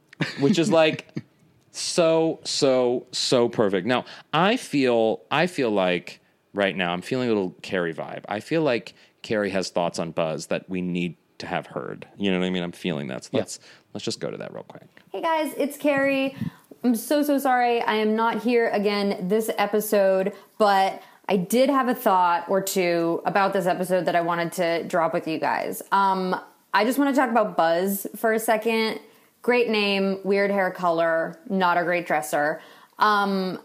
[0.41, 1.07] Which is like.
[1.73, 3.87] so so so perfect.
[3.87, 6.21] Now I feel I feel like
[6.53, 8.25] right now I'm feeling a little Carrie vibe.
[8.29, 12.07] I feel like Carrie has thoughts on Buzz that we need to have heard.
[12.17, 12.63] You know what I mean?
[12.63, 13.25] I'm feeling that.
[13.25, 13.61] So let's
[13.95, 14.89] let's just go to that real quick.
[15.13, 16.37] Hey guys, it's Carrie.
[16.83, 21.87] I'm so, so sorry I am not here again this episode, but I did have
[21.87, 25.81] a thought or two about this episode that I wanted to drop with you guys.
[25.93, 26.35] Um,
[26.75, 28.99] I just want to talk about Buzz for a second.
[29.43, 32.61] Great name, weird hair color, not a great dresser.
[32.99, 33.61] Um,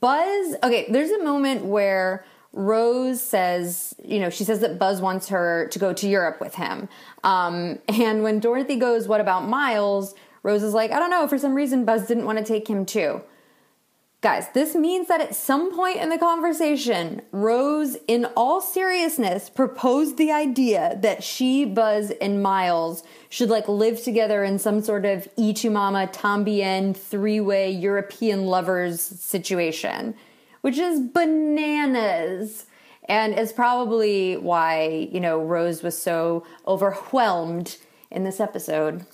[0.00, 5.28] Buzz, okay, there's a moment where Rose says, you know, she says that Buzz wants
[5.28, 6.88] her to go to Europe with him.
[7.22, 10.16] Um, and when Dorothy goes, What about Miles?
[10.42, 12.84] Rose is like, I don't know, for some reason, Buzz didn't want to take him
[12.84, 13.22] too.
[14.22, 20.18] Guys, this means that at some point in the conversation, Rose, in all seriousness, proposed
[20.18, 25.26] the idea that she, Buzz, and Miles should like live together in some sort of
[25.38, 30.14] Y Tu Mamá También three way European lovers situation,
[30.60, 32.66] which is bananas.
[33.08, 37.78] And is probably why, you know, Rose was so overwhelmed
[38.10, 39.04] in this episode.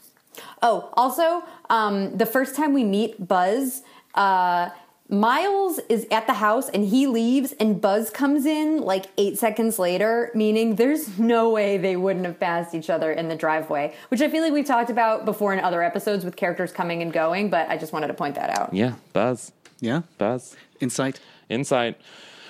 [0.60, 3.82] Oh, also, um, the first time we meet Buzz,
[4.14, 4.68] uh,
[5.08, 9.78] Miles is at the house and he leaves, and Buzz comes in like eight seconds
[9.78, 14.20] later, meaning there's no way they wouldn't have passed each other in the driveway, which
[14.20, 17.50] I feel like we've talked about before in other episodes with characters coming and going,
[17.50, 18.74] but I just wanted to point that out.
[18.74, 21.20] Yeah, Buzz, Yeah, Buzz, insight.
[21.48, 22.00] insight.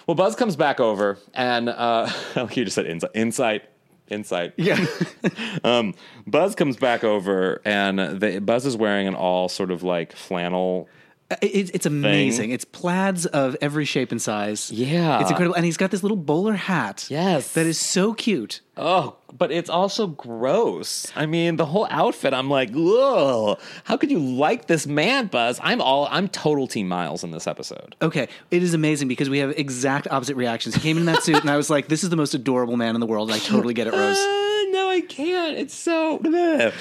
[0.06, 2.10] Well, Buzz comes back over, and uh,
[2.52, 3.64] you just said insight, insight,
[4.08, 4.54] insight.
[4.56, 4.82] Yeah,
[5.64, 5.92] Um,
[6.26, 10.88] Buzz comes back over, and the, Buzz is wearing an all sort of like flannel.
[11.30, 12.50] It, it's amazing.
[12.50, 14.70] It's plaids of every shape and size.
[14.70, 15.20] Yeah.
[15.20, 17.06] it's incredible, and he's got this little bowler hat.
[17.08, 17.52] Yes.
[17.54, 18.60] that is so cute.
[18.76, 21.10] Oh, but it's also gross.
[21.16, 22.34] I mean, the whole outfit.
[22.34, 23.58] I'm like, ugh.
[23.84, 25.58] How could you like this man, Buzz?
[25.62, 26.08] I'm all.
[26.10, 27.96] I'm total Team Miles in this episode.
[28.02, 30.74] Okay, it is amazing because we have exact opposite reactions.
[30.74, 32.94] He came in that suit, and I was like, "This is the most adorable man
[32.94, 34.18] in the world." And I totally get it, Rose.
[34.76, 35.56] No, I can't.
[35.58, 36.18] It's so.
[36.18, 36.72] bleh.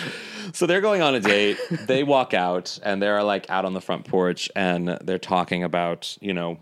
[0.54, 1.58] So they're going on a date.
[1.88, 6.18] they walk out, and they're like out on the front porch, and they're talking about
[6.22, 6.58] you know,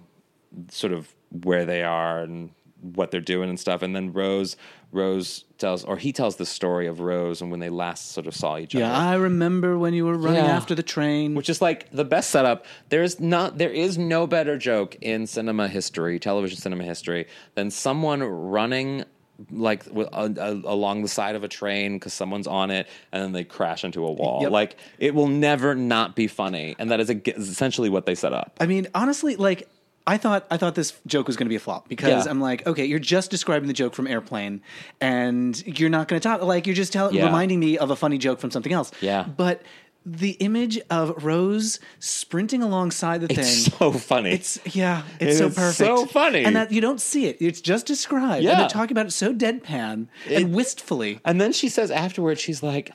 [0.69, 3.82] sort of where they are and what they're doing and stuff.
[3.82, 4.58] And then Rose,
[4.91, 8.36] Rose tells, or he tells the story of Rose and when they last sort of
[8.36, 8.84] saw each other.
[8.84, 8.91] Yeah.
[8.96, 10.56] I remember when you were running Yeah.
[10.58, 11.34] after the train.
[11.34, 12.65] which is like the best setup.
[12.89, 18.22] There's not there is no better joke in cinema history, television cinema history, than someone
[18.22, 19.06] running
[19.52, 23.32] like uh, uh, along the side of a train because someone's on it and then
[23.32, 24.43] they crash into a wall.
[24.43, 24.52] Yep.
[24.52, 28.15] Like it will never not be funny, and that is a, is essentially what they
[28.15, 28.56] set up.
[28.60, 29.67] I mean, honestly, like
[30.06, 32.30] I thought I thought this joke was going to be a flop because Yeah.
[32.32, 34.62] I'm like, okay, you're just describing the joke from Airplane,
[35.02, 37.26] and you're not going to talk like you're just tell- Yeah.
[37.26, 38.91] reminding me of a funny joke from something else.
[39.02, 39.24] Yeah.
[39.24, 39.62] but.
[40.06, 43.39] The image of Rose sprinting alongside the thing.
[43.39, 44.32] It's so funny.
[44.32, 45.76] It's yeah, it's It so perfect.
[45.78, 46.44] so funny.
[46.44, 47.38] and that you don't see it.
[47.39, 48.36] It's just described.
[48.38, 48.56] and Yeah.
[48.58, 51.20] they're talking about it so deadpan It- and wistfully.
[51.24, 52.92] and then she says afterwards, she's like.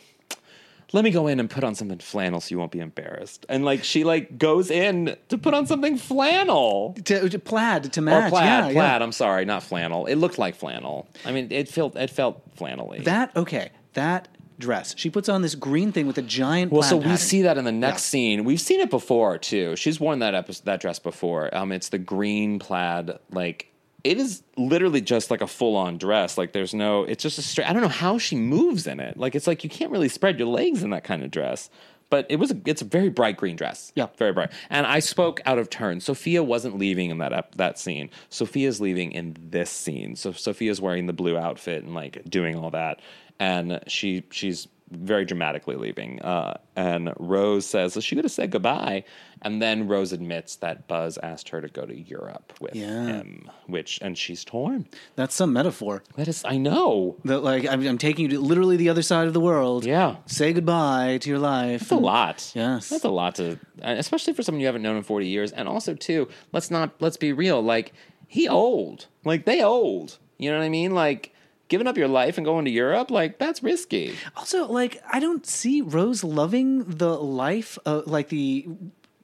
[0.94, 3.44] Let me go in and put on something flannel so you won't be embarrassed.
[3.50, 6.94] And like she like goes in to put on something flannel.
[7.04, 8.28] To, to plaid to match.
[8.28, 8.74] Or plaid, yeah, plaid.
[8.74, 9.02] yeah.
[9.02, 10.06] I'm sorry, not flannel.
[10.06, 11.06] It looked like flannel.
[11.26, 13.04] I mean, it felt it felt flannelly.
[13.04, 13.68] That okay.
[13.92, 14.94] That dress.
[14.98, 16.72] She puts on this green thing with a giant.
[16.72, 17.16] well, so we pattern.
[17.18, 18.10] see that in the next Yeah.
[18.10, 18.44] scene.
[18.44, 19.76] We've seen it before too.
[19.76, 21.54] She's worn that episode, that dress before.
[21.56, 23.12] Um, it's the green plaid.
[23.30, 23.72] Like
[24.04, 26.38] it is literally just like a full on dress.
[26.38, 27.04] Like there's no.
[27.04, 27.68] It's just a straight.
[27.68, 29.16] I don't know how she moves in it.
[29.16, 31.70] Like it's like you can't really spread your legs in that kind of dress.
[32.10, 33.92] But it was a, it's a very bright green dress.
[33.94, 34.06] Yeah.
[34.16, 34.50] very bright.
[34.70, 36.00] And I spoke out of turn.
[36.00, 38.08] Sophia wasn't leaving in that ep- that scene.
[38.30, 40.16] Sophia's leaving in this scene.
[40.16, 43.00] So Sophia's wearing the blue outfit and like doing all that.
[43.40, 46.18] And she she's very dramatically leaving.
[46.22, 49.04] Uh, and Rose says is she going to say goodbye,
[49.42, 53.04] and then Rose admits that Buzz asked her to go to Europe with Yeah.
[53.04, 54.88] him, which and she's torn.
[55.14, 56.02] That's some metaphor.
[56.16, 57.16] That is, I know.
[57.26, 59.84] That like I'm, I'm taking you to literally the other side of the world.
[59.84, 60.16] Yeah.
[60.24, 61.80] Say goodbye to your life.
[61.80, 62.50] That's a lot.
[62.54, 62.88] Yes.
[62.88, 65.52] that's a lot to, especially for someone you haven't known in forty years.
[65.52, 67.60] And also, too, let's not let's be real.
[67.62, 67.92] Like
[68.26, 70.16] he old, like they old.
[70.38, 70.94] You know what I mean?
[70.94, 71.34] Like
[71.68, 74.14] giving up your life and going to Europe, like that's risky.
[74.36, 78.66] Also, like I don't see Rose loving the life, uh, like the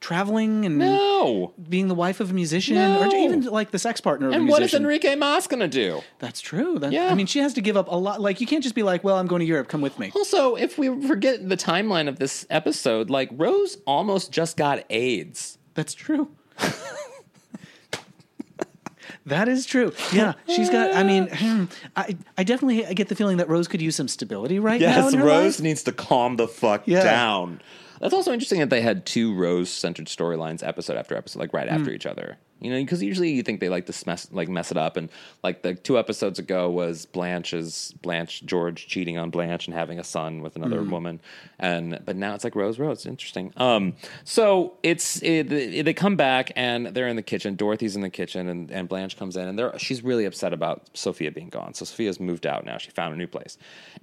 [0.01, 1.53] traveling and No.
[1.67, 4.61] being the wife of a musician, or even like the sex partner of And what
[4.61, 4.73] is.
[4.75, 6.01] Enrique Mas gonna do?
[6.19, 6.77] That's true.
[6.77, 7.07] That, Yeah.
[7.07, 8.21] I mean, she has to give up a lot.
[8.21, 9.67] Like you can't just be like, "Well, I'm going to Europe.
[9.67, 14.31] Come with me." Also, if we forget the timeline of this episode, like Rose almost
[14.31, 15.57] just got AIDS.
[15.73, 16.29] That's true.
[19.25, 19.93] that is true.
[20.13, 20.93] Yeah, she's got.
[20.95, 24.59] I mean, hmm, I I definitely get the feeling that Rose could use some stability
[24.59, 24.87] right now.
[25.03, 25.63] Yes, in her Rose life.
[25.63, 27.03] needs to calm the fuck Yeah.
[27.03, 27.61] down.
[28.01, 31.67] That's also interesting that they had two Rose centered storylines episode after episode, like right
[31.69, 31.75] Hmm.
[31.75, 32.37] after each other.
[32.61, 35.09] You know, because usually you think they like to mess like mess it up, and
[35.43, 40.03] like the two episodes ago was Blanche's Blanche George cheating on Blanche and having a
[40.05, 40.89] son with another Hmm.
[40.89, 41.19] woman,
[41.59, 43.05] and but now it's like Rose Rose.
[43.05, 43.51] Interesting.
[43.57, 47.55] Um, so it's it, they come back and they're in the kitchen.
[47.55, 50.89] Dorothy's in the kitchen, and, and Blanche comes in, and they're she's really upset about
[50.93, 51.73] Sophia being gone.
[51.73, 52.77] So Sophia's moved out now.
[52.77, 53.57] She found a new place,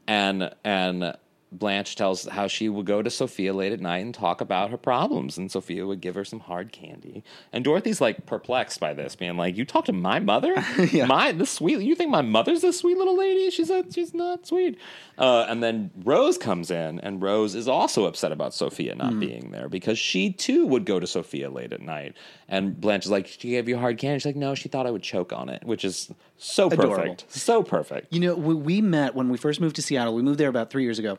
[0.06, 1.16] and and.
[1.52, 4.78] Blanche tells how she would go to Sophia late at night and talk about her
[4.78, 7.22] problems, and Sophia would give her some hard candy.
[7.52, 10.54] And Dorothy's like perplexed by this, being like, "You talk to my mother,
[11.06, 11.80] my the sweet.
[11.80, 13.50] You think my mother's this sweet little lady?
[13.50, 14.78] She's a, she's not sweet."
[15.18, 19.50] Uh, and then Rose comes in, and Rose is also upset about Sophia not being
[19.50, 22.14] there because she too would go to Sophia late at night.
[22.48, 24.90] And Blanche is like, "She gave you hard candy." She's like, "No, she thought I
[24.90, 28.12] would choke on it," which is so perfect, so perfect.
[28.12, 30.14] You know, we, we met when we first moved to Seattle.
[30.14, 31.18] We moved there about three years ago.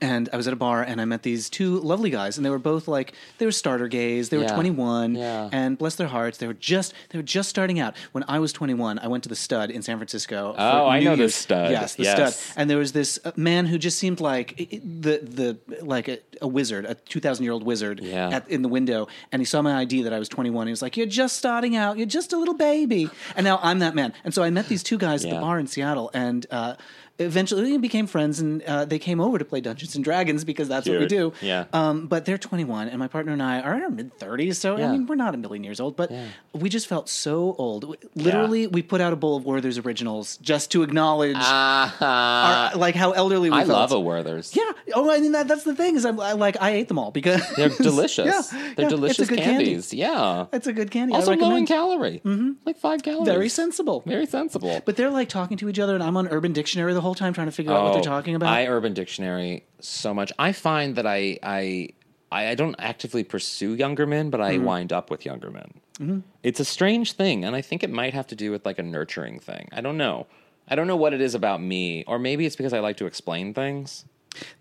[0.00, 2.50] And I was at a bar and I met these two lovely guys, and they
[2.50, 4.30] were both like they were starter gays.
[4.30, 4.54] They were Yeah.
[4.54, 5.48] 21, Yeah.
[5.52, 7.94] and bless their hearts, they were just they were just starting out.
[8.12, 10.54] When I was 21, I went to the Stud in San Francisco.
[10.58, 11.70] Oh, I New know the Stud.
[11.70, 12.40] Yes, the Yes.
[12.40, 12.54] Stud.
[12.58, 16.48] And there was this uh, man who just seemed like the the like a, a
[16.48, 18.30] wizard, a 2,000 year old wizard, Yeah.
[18.30, 19.08] at, in the window.
[19.30, 20.66] And he saw my ID that I was 21.
[20.66, 21.98] He was like, "You're just starting out.
[21.98, 24.14] You're just a little baby." And now I'm that man.
[24.24, 26.74] And so I met these two guys at the bar in Seattle, and uh,
[27.24, 28.40] eventually we became friends.
[28.40, 31.32] And uh, they came over to play Dungeons and Dragons because that's what we do.
[31.40, 31.64] Yeah.
[31.72, 34.56] Um, but they're 21, and my partner and I are in our mid 30s.
[34.56, 34.88] So Yeah.
[34.88, 36.10] I mean, we're not a million years old, but
[36.52, 37.96] we just felt so old.
[38.14, 41.36] Literally, we put out a bowl of Werther's originals just to acknowledge
[42.00, 43.78] our, like how elderly we Uh, I felt.
[43.78, 44.54] love a Werther's.
[44.56, 44.70] Yeah.
[44.94, 47.10] Oh, I mean that, that's the thing is I'm I, like I ate them all
[47.10, 48.26] because They're delicious.
[48.52, 49.42] yeah, They're yeah, delicious a candy.
[49.64, 49.94] candies.
[49.94, 50.46] Yeah.
[50.52, 51.14] It's a good candy.
[51.14, 51.68] Also low in recommend.
[51.68, 52.50] Mm-hmm.
[52.64, 53.26] Like five calories.
[53.28, 54.02] Very sensible.
[54.06, 54.80] Very sensible.
[54.84, 57.32] But they're like talking to each other, and I'm on Urban Dictionary the whole time
[57.32, 58.48] trying to figure out what they're Oh, talking about.
[58.48, 60.32] I Urban Dictionary so much.
[60.38, 61.88] I find that I I
[62.30, 64.62] I I don't actively pursue younger men, but Mm-hmm.
[64.62, 66.22] I wind up with younger men.
[66.42, 68.82] It's a strange thing, and I think it might have to do with like a
[68.82, 69.68] nurturing thing.
[69.72, 70.26] I don't know.
[70.66, 73.06] I don't know what it is about me, or maybe it's because I like to
[73.06, 74.04] explain things.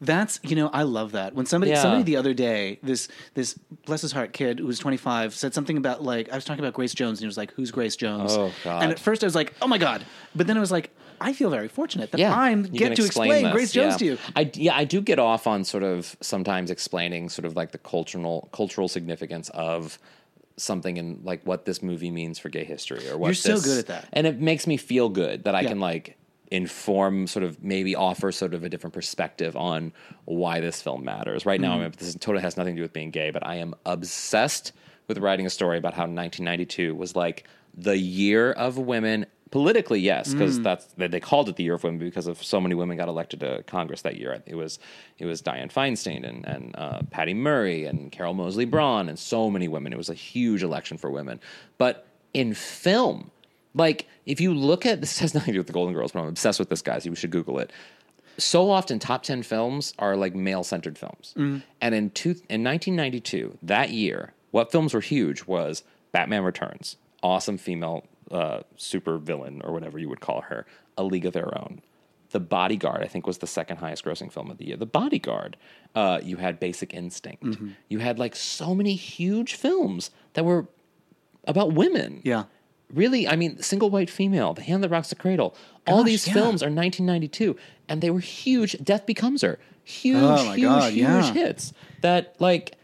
[0.01, 1.81] That's you know I love that when somebody Yeah.
[1.81, 5.77] somebody the other day this this bless his heart kid who was 25 said something
[5.77, 8.33] about like I was talking about Grace Jones and he was like who's Grace Jones
[8.33, 8.83] Oh, God.
[8.83, 10.89] and at first I was like oh my god but then I was like
[11.21, 13.97] I feel very fortunate that yeah, I'm get to explain this, Grace Jones yeah.
[13.97, 17.55] to you I yeah, I do get off on sort of sometimes explaining sort of
[17.55, 19.97] like the cultural cultural significance of
[20.57, 23.65] something and like what this movie means for gay history or what You're so this-
[23.65, 24.09] good at that.
[24.13, 25.69] and it makes me feel good that I Yeah.
[25.69, 26.17] can like
[26.51, 29.93] inform sort of maybe offer sort of a different perspective on
[30.25, 31.45] why this film matters.
[31.45, 31.85] Right now, Mm-hmm.
[31.85, 34.73] I'm, this totally has nothing to do with being gay, but I am obsessed
[35.07, 39.25] with writing a story about how 1992 was like the year of women.
[39.51, 40.63] Politically, yes, because Mm.
[40.63, 43.09] that's they, they called it the year of women because of so many women got
[43.09, 44.41] elected to Congress that year.
[44.45, 44.79] It was
[45.19, 49.49] it was Dianne Feinstein and and uh, Patty Murray and Carol Moseley Braun and so
[49.49, 49.91] many women.
[49.91, 51.39] It was a huge election for women.
[51.77, 53.29] But in film,
[53.73, 56.21] like if you look at this has nothing to do with the Golden Girls, but
[56.21, 57.05] I'm obsessed with this, guys.
[57.05, 57.71] You should Google it.
[58.37, 63.57] So often, top ten films are like male centered films, and in two, in 1992,
[63.63, 65.83] that year, what films were huge was
[66.13, 70.65] Batman Returns, awesome female uh, super villain or whatever you would call her,
[70.97, 71.81] A League of Their Own.
[72.31, 74.77] The Bodyguard, I think, was the second highest grossing film of the year.
[74.77, 75.57] The Bodyguard.
[75.93, 77.57] Uh, you had Basic Instinct.
[77.89, 80.67] You had like so many huge films that were
[81.45, 82.43] about women yeah
[82.93, 85.55] really, I mean, single white female, The Hand That Rocks the Cradle,
[85.87, 86.33] all these yeah.
[86.33, 87.55] films are 1992,
[87.87, 88.77] and they were huge.
[88.83, 91.33] Death Becomes Her, huge, Oh huge, God, huge yeah.
[91.33, 92.75] hits that like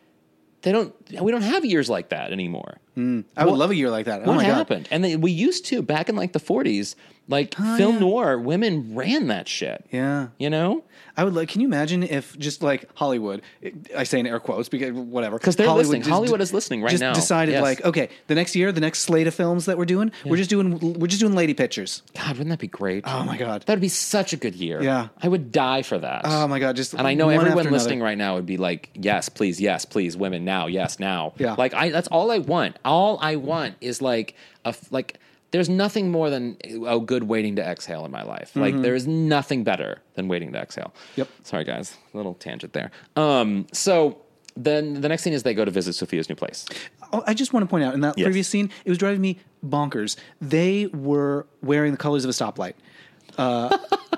[0.62, 0.94] they don't.
[1.22, 2.78] We don't have years like that anymore.
[2.98, 3.26] Mm.
[3.36, 4.88] I would love a year like that oh what my god happened?
[4.90, 6.96] And they, we used to back in like the 40s.
[7.30, 8.00] Like oh, film yeah.
[8.02, 9.86] noir, women ran that shit.
[9.92, 10.28] Yeah.
[10.38, 10.84] You know?
[11.18, 11.50] I would like.
[11.50, 13.42] Can you imagine if just like Hollywood?
[13.96, 15.38] I say in air quotes because whatever.
[15.38, 16.02] Because they're Hollywood listening.
[16.04, 17.14] just- Hollywood is listening right just now.
[17.14, 17.64] Decided Yes.
[17.64, 20.50] like, okay, the next year, the next slate of films that we're doing, we're just
[20.50, 22.04] doing, we're just doing lady pictures.
[22.16, 23.04] God, wouldn't that be great?
[23.08, 23.64] Oh my god.
[23.66, 24.82] That'd be such a good year.
[24.82, 25.08] Yeah.
[25.22, 26.22] I would die for that.
[26.24, 26.76] Oh my god.
[26.76, 28.10] Just And I know everyone listening another.
[28.10, 31.56] right now would be like, "Yes, please, yes, please, women now, yes, now." Yeah.
[31.58, 32.78] Like I, that's all I want.
[32.86, 35.18] All I want is like a, like.
[35.52, 38.56] There's nothing more than a good waiting to exhale in my life.
[38.56, 40.94] Like there is nothing better than waiting to exhale.
[40.94, 41.22] Mm-hmm.
[41.22, 41.30] Yep.
[41.44, 42.92] Sorry, guys, a little tangent there.
[43.16, 43.68] Um.
[43.72, 44.18] So
[44.56, 46.66] then the next scene is they go to visit Sophia's new place.
[47.14, 48.26] Oh, I just want to point out in that Yes.
[48.26, 50.18] previous scene, it was driving me bonkers.
[50.42, 52.74] They were wearing the colors of a stoplight.
[53.38, 53.78] I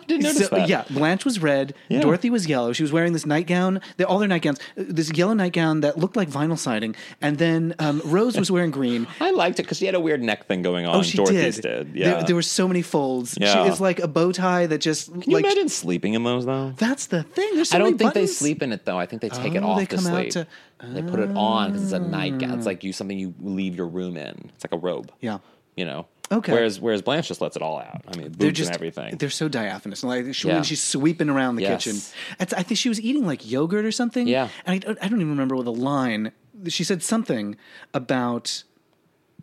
[0.10, 0.67] didn't notice So, that.
[0.67, 1.74] Yeah, Blanche was red.
[1.88, 2.02] Yeah.
[2.02, 2.74] Dorothy was yellow.
[2.74, 3.80] She was wearing this nightgown.
[3.98, 4.60] They, all their nightgowns.
[4.78, 6.95] uh, This yellow nightgown that looked like vinyl siding.
[7.22, 9.08] And then um, Rose was wearing green.
[9.22, 10.98] I liked it because she had a weird neck thing going on.
[10.98, 11.62] Oh, she Dorothy's did.
[11.93, 11.95] did.
[11.95, 12.13] Yeah.
[12.15, 13.38] There, there were so many folds.
[13.39, 13.63] Yeah.
[13.65, 15.45] She is like a bow tie that just Can you like.
[15.45, 16.74] imagine sleeping in those though?
[16.78, 17.50] That's the thing.
[17.56, 18.98] There's so I don't many think they sleep in it though.
[19.00, 20.32] I think they take it Oh, off they to come out sleep.
[20.32, 20.48] to-
[20.82, 22.58] They put it on because it's a nightgown.
[22.58, 24.50] It's like you something you leave your room in.
[24.56, 25.12] It's like a robe.
[25.22, 25.39] Yeah.
[25.76, 26.08] You know.
[26.32, 26.52] Okay.
[26.54, 28.02] Whereas whereas Blanche just lets it all out.
[28.08, 29.18] I mean, They're just and everything.
[29.18, 30.04] They're so diaphanous.
[30.04, 30.56] Like she, Yeah.
[30.56, 31.84] when she's sweeping around the Yes.
[31.84, 32.02] kitchen.
[32.39, 34.28] I think she was eating like yogurt or something.
[34.28, 34.50] Yeah.
[34.65, 36.32] And I don't, I don't even remember what the line.
[36.68, 37.56] She said something
[37.94, 38.63] about.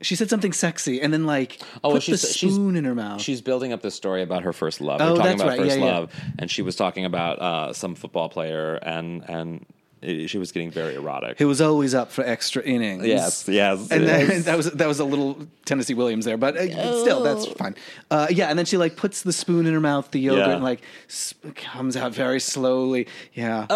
[0.02, 2.94] She said something sexy, and then like Oh, put she's- the she's- spoon in her
[2.94, 3.22] mouth.
[3.22, 5.00] She's building up this story about her first love.
[5.00, 5.58] Oh, We're talking that's about right.
[5.58, 5.94] first Yeah, yeah.
[5.98, 9.64] love, and she was talking about uh, some football player, and and
[10.06, 11.38] it, she was getting very erotic.
[11.38, 13.04] Who was always up for extra innings.
[13.06, 17.00] Yes, yes, And then, that was that was a little Tennessee Williams there, but uh,
[17.02, 17.74] still, that's fine.
[18.10, 20.54] Uh, yeah, and then she like puts the spoon in her mouth, the yogurt, Yeah.
[20.54, 23.06] and like sp- comes out very slowly.
[23.34, 23.66] Yeah.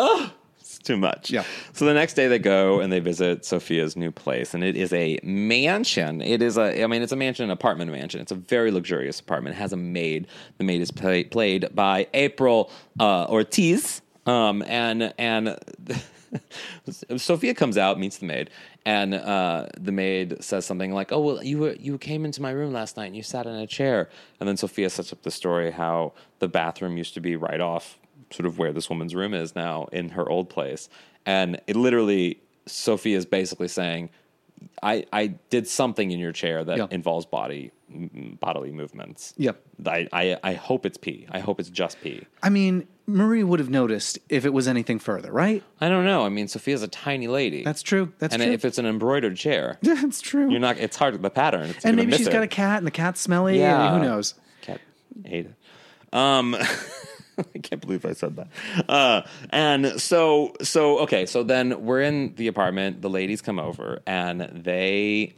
[0.61, 1.31] It's too much.
[1.31, 1.45] Yeah.
[1.73, 4.93] So the next day they go and they visit Sophia's new place, and it is
[4.93, 6.21] a mansion.
[6.23, 8.21] It is a, I mean, it's a mansion, an apartment mansion.
[8.21, 9.57] It's a very luxurious apartment.
[9.57, 10.27] It has a maid.
[10.59, 15.59] The maid is play, played by April uh, Ortiz, um, and and.
[17.17, 18.51] Sophia comes out, meets the maid,
[18.85, 22.51] and uh, the maid says something like, "Oh well, you were, you came into my
[22.51, 25.31] room last night and you sat in a chair." And then Sophia sets up the
[25.31, 27.99] story how the bathroom used to be right off
[28.31, 30.89] sort of where this woman's room is now in her old place,
[31.27, 34.11] and it literally Sophia is basically saying,
[34.83, 36.87] "I I did something in your chair that Yeah.
[36.91, 39.61] involves body m- bodily movements." Yep.
[39.87, 41.27] I, I I hope it's pee.
[41.31, 42.25] I hope it's just pee.
[42.43, 45.63] I mean, Marie would have noticed if it was anything further, right?
[45.81, 46.25] I don't know.
[46.25, 47.63] I mean, Sophia's a tiny lady.
[47.65, 48.13] That's true.
[48.19, 48.43] That's true.
[48.43, 48.55] and true.
[48.55, 50.51] if it's an embroidered chair, That's true.
[50.51, 50.79] you're not.
[50.79, 51.21] It's hard.
[51.21, 51.71] The pattern.
[51.71, 52.33] It's and maybe she's it.
[52.33, 53.59] got a cat, and the cat's smelly.
[53.59, 53.95] Yeah.
[53.95, 54.35] and who knows?
[54.63, 54.81] Cat
[55.25, 55.55] ate it.
[56.13, 56.57] Um,
[57.39, 58.49] I can't believe I said that.
[58.89, 61.27] Uh, and so, so okay.
[61.27, 63.03] So then we're in the apartment.
[63.03, 65.35] The ladies come over, and they,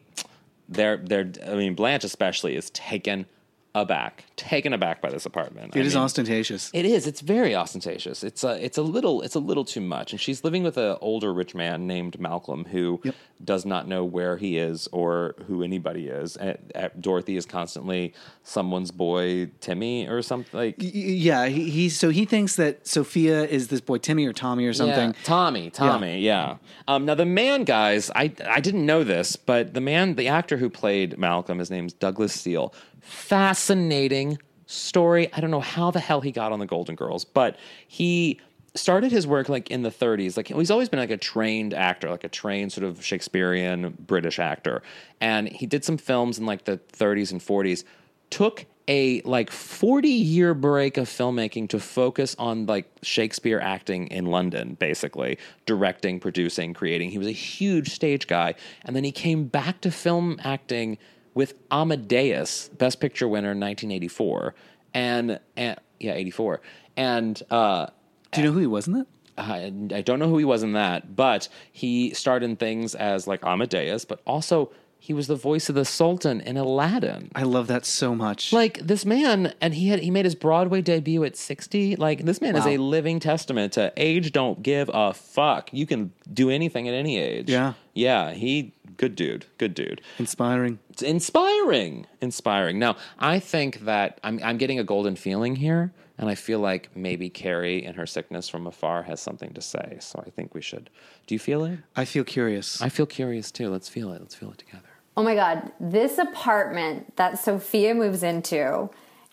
[0.69, 1.31] they're, they're.
[1.47, 3.27] I mean, Blanche especially is taken
[3.75, 5.75] aback, taken aback by this apartment.
[5.75, 6.71] It I is mean, ostentatious.
[6.75, 7.07] It is.
[7.07, 8.23] It's very ostentatious.
[8.23, 8.63] It's a.
[8.63, 9.23] It's a little.
[9.23, 10.13] It's a little too much.
[10.13, 13.15] And she's living with an older rich man named Malcolm who Yep.
[13.43, 16.37] does not know where he is or who anybody is.
[16.37, 20.75] And, uh, Dorothy is constantly someone's boy, Timmy or something like.
[20.79, 24.75] Yeah, he, he so he thinks that Sophia is this boy Timmy or Tommy or
[24.75, 25.11] something.
[25.11, 26.57] Yeah, Tommy, Tommy, yeah.
[26.89, 30.59] Um, now the man, guys, I I didn't know this, but the man, the actor
[30.59, 32.75] who played Malcolm, his name's Douglas Seale.
[33.03, 35.33] Fascinating story.
[35.33, 38.41] I don't know how the hell he got on the Golden Girls, but he
[38.75, 40.37] started his work like in the 30s.
[40.37, 44.39] Like he's always been like a trained actor, like a trained sort of Shakespearean British
[44.39, 44.83] actor,
[45.21, 47.85] and he did some films in like the 30s and 40s.
[48.31, 54.27] Took a like 40 year break of filmmaking to focus on like Shakespeare acting in
[54.27, 57.11] London, basically directing, producing, creating.
[57.11, 58.55] He was a huge stage guy.
[58.85, 60.99] And then he came back to film acting
[61.35, 64.55] with Amadeus, Best Picture winner in 1984.
[64.95, 66.61] And, and yeah, 84.
[66.97, 67.87] And, uh,
[68.33, 69.07] Do you know who he was in that?
[69.39, 73.27] I, I don't know who he was in that, but he starred in things as
[73.27, 77.67] like Amadeus, but also he was the voice of the Sultan in Aladdin I love
[77.67, 78.53] that so much.
[78.53, 82.41] like this man and he had he made his broadway debut at 60 like this
[82.41, 86.87] man is a living testament to age don't give a fuck you can do anything
[86.87, 87.73] at any age Yeah.
[87.95, 89.47] yeah he good dude.
[89.59, 90.01] Good dude.
[90.21, 90.79] Inspiring.
[90.89, 92.07] it's inspiring.
[92.21, 92.79] Inspiring.
[92.79, 96.95] Now i think that i'm, I'm getting a golden feeling here and i feel like
[96.95, 99.97] maybe carrie in her sickness from afar has something to say.
[99.99, 100.89] So i think we should.
[101.27, 101.81] Do you feel it?
[101.97, 102.81] I feel curious.
[102.81, 103.71] i feel curious too.
[103.71, 104.21] Let's feel it.
[104.21, 104.93] Let's feel it together.
[105.17, 108.89] Oh my God, this apartment that Sophia moves into,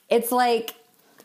[0.09, 0.73] it's like.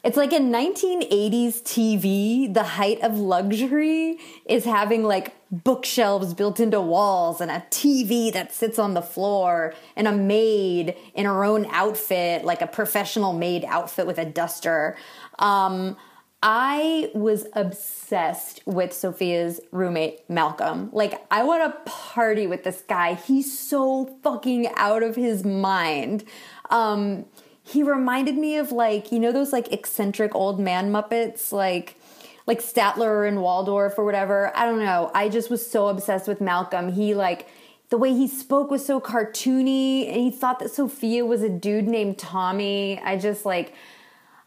[0.06, 5.32] It's like in 1980s TV, the height of luxury is having like
[5.62, 10.96] bookshelves built into walls and a TV that sits on the floor and a maid
[11.14, 14.96] in her own outfit, like a professional maid outfit with a duster.
[15.38, 15.96] Um,
[16.42, 20.90] I was obsessed with Sophia's roommate, Malcolm.
[20.92, 23.14] Like, I want to party with this guy.
[23.14, 26.24] He's so fucking out of his mind.
[26.68, 27.24] Um,
[27.62, 31.98] he reminded me of like, you know, those like eccentric old man Muppets, like,
[32.46, 34.54] like Statler and Waldorf or whatever.
[34.56, 35.10] I don't know.
[35.14, 36.92] I just was so obsessed with Malcolm.
[36.92, 37.48] He like,
[37.90, 41.86] the way he spoke was so cartoony and he thought that Sophia was a dude
[41.86, 42.98] named Tommy.
[43.00, 43.74] I just like,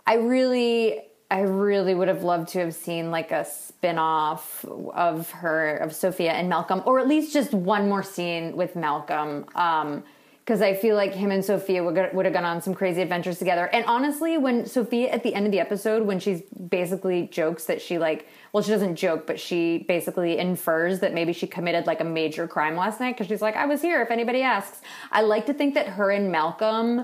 [0.05, 5.77] I really, I really would have loved to have seen like a spin-off of her
[5.77, 10.03] of Sophia and Malcolm or at least just one more scene with Malcolm um
[10.47, 13.65] because I feel like him and Sophia would, have gone on some crazy adventures together.
[13.73, 17.81] And honestly, when Sophia at the end of the episode, when she's basically jokes that
[17.81, 21.99] she like, well, she doesn't joke, but she basically infers that maybe she committed like
[21.99, 24.79] a major crime last night because she's like, I was here if anybody asks.
[25.11, 27.03] I like to think that her and Malcolm,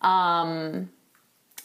[0.00, 0.88] um,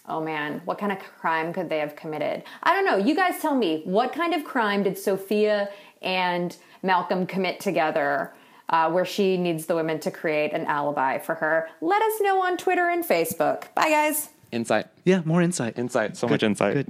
[0.08, 2.42] Oh man, what kind of crime could they have committed?
[2.64, 2.98] I don't know.
[2.98, 3.84] You guys tell me.
[3.86, 5.70] What kind of crime did Sophia
[6.02, 8.34] and Malcolm commit together
[8.70, 11.70] uh, where she needs the women to create an alibi for her?
[11.82, 13.74] Let us know on Twitter and Facebook.
[13.76, 14.30] Bye, guys.
[14.51, 14.88] Insight.
[15.05, 15.78] Yeah, more insight.
[15.78, 16.17] Insight.
[16.17, 16.74] So much insight.
[16.74, 16.88] good.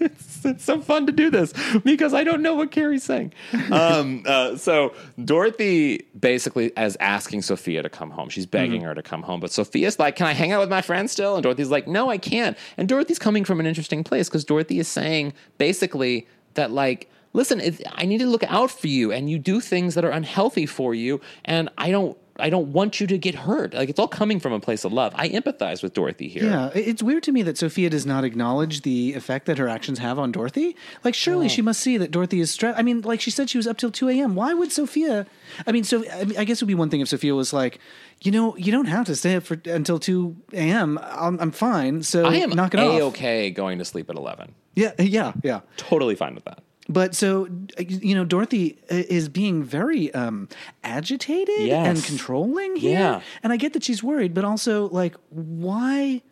[0.00, 1.52] it's, it's so fun to do this
[1.84, 3.34] because I don't know what Carrie's saying.
[3.70, 8.28] Um, uh, so Dorothy basically is asking Sophia to come home.
[8.30, 8.88] She's begging Mm-hmm.
[8.88, 11.34] her to come home, but Sophia's like, "Can I hang out with my friends still?"
[11.34, 14.78] And Dorothy's like, "No, I can't." And Dorothy's coming from an interesting place because Dorothy
[14.78, 17.10] is saying basically that like.
[17.36, 20.10] Listen, it, I need to look out for you, and you do things that are
[20.10, 23.74] unhealthy for you, and I don't, I don't want you to get hurt.
[23.74, 25.12] Like it's all coming from a place of love.
[25.16, 26.44] I empathize with Dorothy here.
[26.44, 29.98] Yeah, it's weird to me that Sophia does not acknowledge the effect that her actions
[29.98, 30.76] have on Dorothy.
[31.04, 32.78] Like, surely she must see that Dorothy is stressed.
[32.78, 34.34] I mean, like she said, she was up till two a.m.
[34.34, 35.26] Why would Sophia?
[35.66, 37.52] I mean, so I, mean, I guess it would be one thing if Sophia was
[37.52, 37.78] like,
[38.22, 40.98] you know, you don't have to stay up for until two a.m.
[41.02, 42.02] I'm, I'm fine.
[42.02, 43.00] So I am knock it a off.
[43.12, 44.54] okay going to sleep at eleven.
[44.74, 45.60] Yeah, yeah, yeah.
[45.76, 46.62] Totally fine with that.
[46.88, 50.48] But so you know, Dorothy uh, is being very um,
[50.84, 51.86] agitated Yes.
[51.88, 53.20] and controlling here, Yeah.
[53.42, 56.22] and I get that she's worried, but also like, why?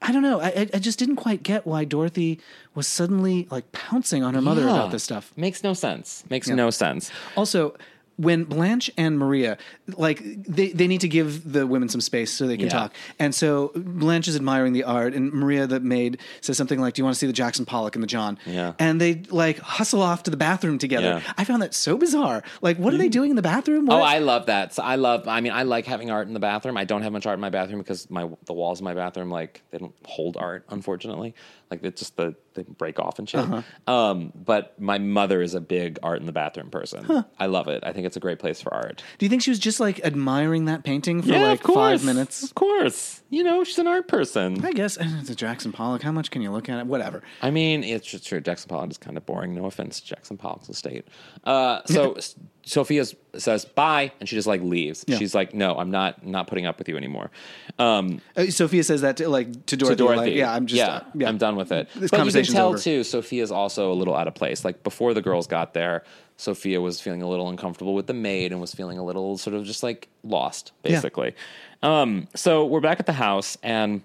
[0.00, 0.40] I don't know.
[0.40, 2.40] I, I- just didn't quite get why Dorothy
[2.74, 4.74] was suddenly like pouncing on her mother Yeah.
[4.74, 5.32] about this stuff.
[5.36, 6.24] Makes no sense.
[6.30, 7.10] Makes no sense.
[7.36, 7.76] Also,
[8.16, 9.58] when Blanche and Maria,
[9.96, 12.72] like, they, they need to give the women some space so they can Yeah.
[12.72, 12.94] talk.
[13.18, 17.00] And so Blanche is admiring the art, and Maria, the maid, says something like, Do
[17.00, 18.38] you want to see the Jackson Pollock and the John?
[18.46, 18.74] Yeah.
[18.78, 21.22] And they, like, hustle off to the bathroom together.
[21.24, 21.32] Yeah.
[21.38, 22.42] I found that so bizarre.
[22.60, 23.86] Like, what are they doing in the bathroom?
[23.86, 23.98] What?
[23.98, 24.74] Oh, I love that.
[24.74, 25.26] So I love.
[25.28, 26.76] I mean, I like having art in the bathroom.
[26.76, 29.30] I don't have much art in my bathroom because my the walls in my bathroom
[29.30, 30.64] like they don't hold art.
[30.68, 31.34] Unfortunately,
[31.70, 33.40] like it's just the they break off and shit.
[33.40, 33.92] Uh-huh.
[33.92, 37.24] Um, but my mother is a big art in the bathroom person.
[37.38, 37.84] I love it.
[37.86, 39.02] I think it's a great place for art.
[39.18, 42.42] Do you think she was just, like, admiring that painting for, like, five minutes?
[42.42, 44.64] Of course, you know she's an art person.
[44.64, 46.02] I guess it's a Jackson Pollock.
[46.02, 46.86] How much can you look at it?
[46.86, 47.22] Whatever.
[47.42, 48.40] I mean, it's just true.
[48.40, 49.54] Jackson Pollock is kind of boring.
[49.54, 51.06] No offense Jackson Pollock's estate.
[51.44, 52.16] Uh, so
[52.64, 53.04] Sophia
[53.36, 55.04] says bye, and she just like leaves.
[55.08, 55.16] Yeah.
[55.16, 57.30] She's like, "No, I'm not not putting up with you anymore."
[57.78, 59.96] Um, Uh, Sophia says that to, like to Dorothy.
[59.96, 61.28] to Dorothy, like, yeah, I'm just yeah, uh, yeah.
[61.28, 61.88] I'm done with it.
[61.94, 62.78] This but you can tell over.
[62.78, 64.64] too, Sophia's also a little out of place.
[64.64, 66.04] Like before the girls got there,
[66.38, 69.54] Sophia was feeling a little uncomfortable with the maid and was feeling a little sort
[69.54, 70.92] of just like lost, Yeah.
[70.92, 71.34] basically.
[71.82, 74.02] Um, so we're back at the house, and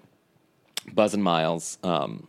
[0.92, 2.26] Buzz and Miles, um,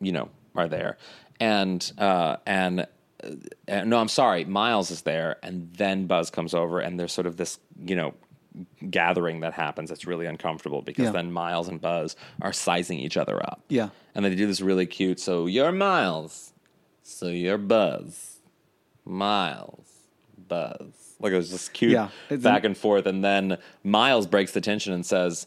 [0.00, 0.98] you know, are there,
[1.38, 2.86] and uh, and.
[3.22, 4.44] Uh, no, I'm sorry.
[4.44, 8.12] Miles is there, and then Buzz comes over, and there's sort of this, you know,
[8.90, 11.12] gathering that happens that's really uncomfortable because Yeah.
[11.12, 13.62] then Miles and Buzz are sizing each other up.
[13.70, 13.88] Yeah.
[14.14, 15.18] And they do this really cute.
[15.20, 16.52] So you're Miles.
[17.02, 18.33] So you're Buzz.
[19.04, 19.80] Miles.
[20.48, 21.14] Buzz.
[21.20, 23.06] Like it was just cute Yeah, back and forth.
[23.06, 25.46] And then Miles breaks the tension and says,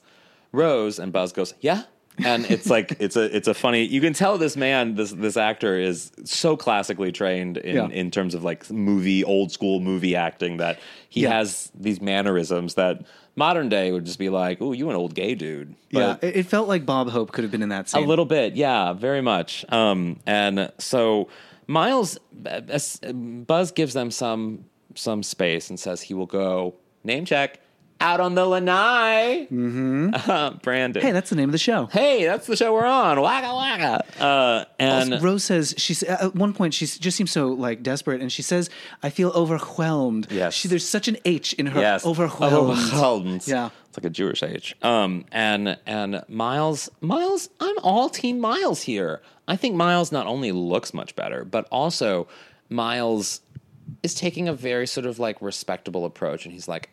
[0.51, 0.97] Rose.
[0.99, 1.83] And Buzz goes, Yeah.
[2.25, 5.37] And it's like it's a it's a funny you can tell this man, this this
[5.37, 7.87] actor is so classically trained in, Yeah.
[7.89, 10.79] in terms of like movie, old school movie acting that
[11.09, 11.33] he Yeah.
[11.33, 13.03] has these mannerisms that
[13.35, 15.75] modern day would just be like, Oh, you an old gay dude.
[15.91, 18.03] Yeah, But- it, it felt like Bob Hope could have been in that scene.
[18.03, 19.63] a little bit, yeah, very much.
[19.69, 21.27] Um, and so
[21.67, 24.65] Miles, uh, uh, Buzz gives them some
[24.95, 27.59] some space and says he will go name check
[27.99, 29.47] out on the lanai.
[29.51, 30.57] Mm-hmm.
[30.61, 31.01] Brandon.
[31.01, 31.87] Hey, that's the name of the show.
[31.87, 33.19] Hey, that's the show we're on.
[33.19, 34.23] Waka waka.
[34.23, 38.21] Uh, and Also, Rose says she's at one point she just seems so like desperate,
[38.21, 38.69] and she says,
[39.01, 40.53] "I feel overwhelmed." Yes.
[40.53, 41.79] she, there's such an H in her.
[41.79, 42.79] yes, overwhelmed.
[42.79, 43.47] Overwhelmed.
[43.47, 43.69] Yeah.
[43.89, 44.75] it's like a Jewish H.
[44.81, 49.21] Um, and and Miles, Miles, I'm all team Miles here.
[49.47, 52.27] I think Miles not only looks much better, but also
[52.69, 53.41] Miles
[54.03, 56.89] is taking a very sort of like respectable approach, and he's like,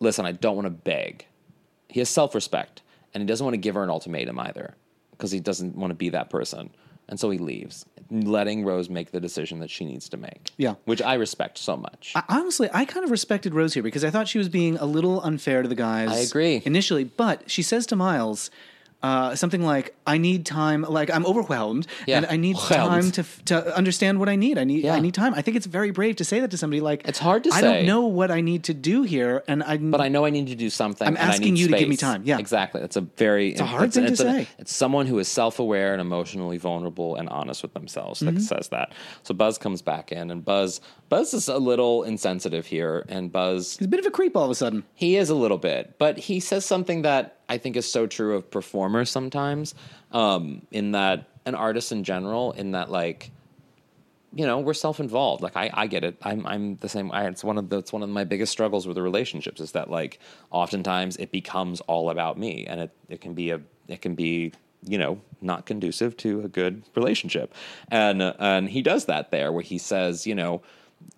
[0.00, 1.26] "Listen, I don't want to beg."
[1.88, 2.82] He has self respect,
[3.14, 4.74] and he doesn't want to give her an ultimatum either,
[5.12, 6.70] because he doesn't want to be that person,
[7.08, 10.50] and so he leaves, letting Rose make the decision that she needs to make.
[10.56, 10.74] Yeah.
[10.84, 12.12] which I respect so much.
[12.14, 14.84] I- honestly, I kind of respected Rose here because I thought she was being a
[14.86, 16.10] little unfair to the guys.
[16.10, 16.62] I agree.
[16.64, 18.50] initially, but she says to Miles
[19.02, 20.82] uh, something like, "I need time.
[20.82, 22.18] Like I'm overwhelmed, Yeah.
[22.18, 23.14] and I need Whelmed.
[23.14, 24.58] time to to understand what I need.
[24.58, 24.94] I need Yeah.
[24.94, 26.80] I need time." I think it's very brave to say that to somebody.
[26.80, 27.72] Like It's hard to I say.
[27.72, 29.78] don't know what I need to do here, and I.
[29.78, 31.06] but I know I need to do something.
[31.08, 32.22] I'm asking you to give me time.
[32.24, 32.38] Yeah.
[32.38, 32.82] exactly.
[32.82, 34.48] It's a very it's a hard thing to it's a- say.
[34.58, 38.34] It's someone who is self-aware and emotionally vulnerable and honest with themselves Mm-hmm.
[38.34, 38.92] that says that.
[39.22, 43.78] So Buzz comes back in, and Buzz Buzz is a little insensitive here, and Buzz
[43.78, 44.84] He's a bit of a creep all of a sudden.
[44.94, 48.36] he is a little bit, but he says something that I think is so true
[48.36, 49.74] of performers sometimes.
[50.12, 53.30] Um, in that, an artist in general, in that like,
[54.32, 55.42] you know, we're self-involved.
[55.42, 56.16] Like I, I get it.
[56.22, 57.10] I'm, I'm the same.
[57.12, 59.72] I, it's one of the, it's one of my biggest struggles with the relationships is
[59.72, 60.20] that like,
[60.50, 64.52] oftentimes it becomes all about me, and it, it can be a, it can be,
[64.86, 67.52] you know, not conducive to a good relationship,
[67.90, 70.62] and and he does that there where he says, you know,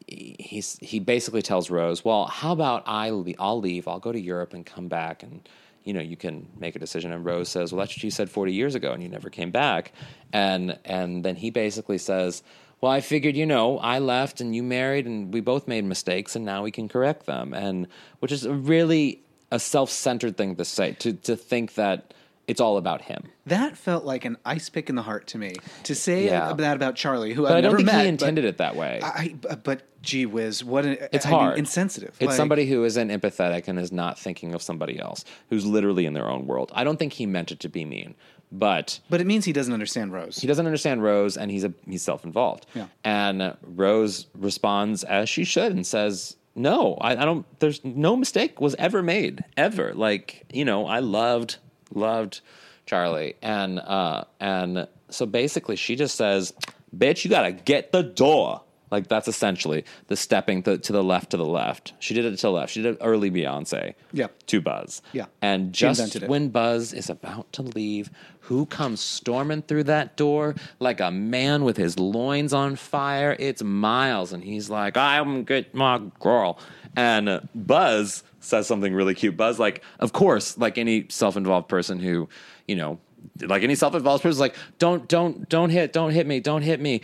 [0.08, 3.08] he's he basically tells Rose, "Well, how about I
[3.38, 3.86] I'll leave.
[3.86, 5.46] I'll go to Europe and come back and
[5.84, 8.30] you know, you can make a decision." And Rose says, "Well, that's what you said
[8.30, 9.92] 40 years ago and you never came back."
[10.32, 12.42] And and then he basically says,
[12.80, 16.34] "Well, I figured, you know, I left and you married and we both made mistakes
[16.36, 17.86] and now we can correct them." And
[18.20, 19.20] which is really
[19.50, 22.14] a self-centered thing to say to to think that
[22.48, 23.24] it's all about him.
[23.46, 25.52] That felt like an ice pick in the heart to me
[25.84, 26.52] to say Yeah.
[26.54, 28.02] that about Charlie, who But I've I don't never think met.
[28.02, 28.98] he intended it that way.
[29.02, 31.58] I, but gee whiz, what an, It's I mean, hard.
[31.58, 32.10] insensitive.
[32.20, 36.04] It's Like, somebody who isn't empathetic and is not thinking of somebody else, who's literally
[36.06, 36.70] in their own world.
[36.74, 38.14] I don't think he meant it to be mean,
[38.50, 40.36] but but it means he doesn't understand Rose.
[40.38, 42.66] he doesn't understand Rose, and he's a he's self involved.
[42.74, 42.86] Yeah.
[43.04, 47.46] And Rose responds as she should and says, "No, I, I don't.
[47.60, 49.94] There's no mistake was ever made ever.
[49.94, 51.56] Like you know, I loved
[51.94, 52.40] loved
[52.86, 56.52] Charlie, and uh, and so basically she just says,
[56.94, 58.62] "Bitch, you gotta get the door."
[58.92, 61.94] Like that's essentially the stepping to, to the left to the left.
[61.98, 62.72] She did it to the left.
[62.72, 63.94] She did it early Beyonce.
[64.12, 64.28] Yeah.
[64.46, 65.00] To Buzz.
[65.12, 65.26] Yeah.
[65.40, 71.00] And just when Buzz is about to leave, who comes storming through that door like
[71.00, 73.34] a man with his loins on fire?
[73.38, 76.58] It's Miles, and he's like, "I'm get my girl."
[76.94, 79.36] And Buzz says something really cute.
[79.36, 82.28] Buzz, like, of course, like any self-involved person who,
[82.68, 82.98] you know,
[83.40, 86.80] like any self-involved person, is like, "Don't, don't, don't hit, don't hit me, don't hit
[86.80, 87.00] me."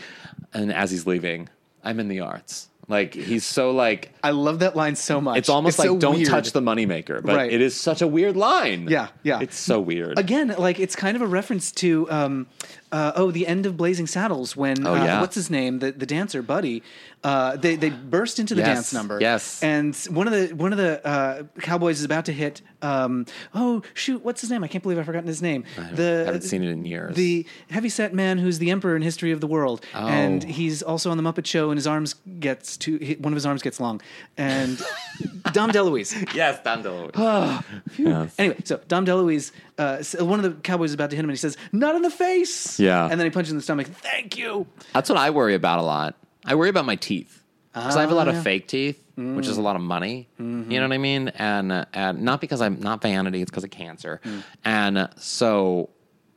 [0.53, 1.49] And as he's leaving,
[1.89, 2.68] I'm in the arts.
[2.91, 5.36] Like he's so like I love that line so much.
[5.36, 6.28] it's almost like so don't weird.
[6.28, 7.53] touch the moneymaker, but Right.
[7.53, 8.89] it is such a weird line.
[8.89, 9.41] Yeah, yeah.
[9.41, 10.18] It's so weird.
[10.18, 12.47] Again, like it's kind of a reference to um,
[12.93, 15.20] uh, oh, the end of Blazing Saddles when Oh, uh, yeah.
[15.20, 16.82] what's his name, the the dancer Buddy,
[17.24, 19.18] uh, they they burst into the Yes, dance number.
[19.20, 19.62] yes.
[19.62, 22.62] and one of the one of the uh, cowboys is about to hit.
[22.80, 24.62] Um, oh shoot, what's his name?
[24.62, 25.64] I can't believe I've forgotten his name.
[25.95, 27.16] the haven't seen it in years.
[27.16, 30.49] The heavyset man who's the emperor in history of the world, and Oh.
[30.49, 33.62] he's also on the Muppet Show, and his arms gets to one of his arms
[33.62, 34.01] gets long,
[34.36, 34.78] and
[35.53, 36.34] Dom DeLuise.
[36.34, 37.64] yes, Dan DeLuise.
[37.99, 38.34] Yes.
[38.39, 41.37] Anyway, so Dom DeLuise, uh, one of the cowboys is about to hit him, and
[41.37, 43.09] he says, "Not in the face." Yeah.
[43.11, 43.87] and then he punches in the stomach.
[43.87, 44.66] Thank you.
[44.93, 46.16] That's what I worry about a lot.
[46.45, 48.35] I worry about my teeth because I have a lot Ah, of.
[48.37, 48.45] Mm-hmm.
[48.45, 50.29] fake teeth, which is a lot of money.
[50.39, 51.29] You know what I mean?
[51.29, 54.20] And uh, and not because I'm not vanity; it's because of cancer.
[54.24, 54.43] Mm.
[54.64, 55.91] And uh, so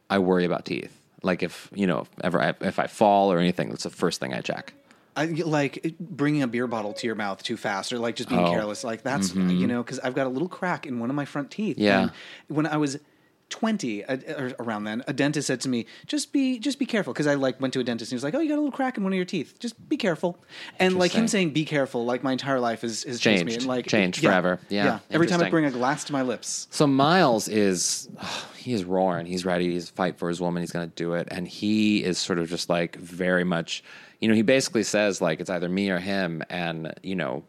[0.10, 0.96] I worry about teeth.
[1.24, 4.20] Like if you know, if ever I, if I fall or anything, that's the first
[4.20, 4.74] thing I check.
[5.16, 8.42] I, like bringing a beer bottle to your mouth too fast, or like just being
[8.42, 8.46] Oh.
[8.46, 8.54] Mm-hmm.
[8.56, 8.84] careless.
[8.84, 11.52] Like that's you know because I've got a little crack in one of my front
[11.52, 11.78] teeth.
[11.78, 12.10] Yeah.
[12.48, 12.98] When I was.
[13.52, 17.14] 20 uh, or around then a dentist said to me just be just be careful
[17.14, 18.64] because i like went to a dentist and he was like oh you got a
[18.64, 20.38] little crack in one of your teeth just be careful
[20.80, 23.66] and like him saying be careful like my entire life is has changed me and
[23.66, 24.60] like Changed forever.
[24.70, 24.86] Yeah.
[24.86, 25.00] yeah.
[25.12, 28.10] every time i bring a glass to my lips So Miles is
[28.62, 29.26] he is roaring.
[29.26, 29.72] He's ready.
[29.72, 30.62] He's fight for his woman.
[30.62, 31.28] He's going to do it.
[31.32, 33.84] And he is sort of just like very much,
[34.20, 37.44] you know, he basically says like it's either me or him, and you know,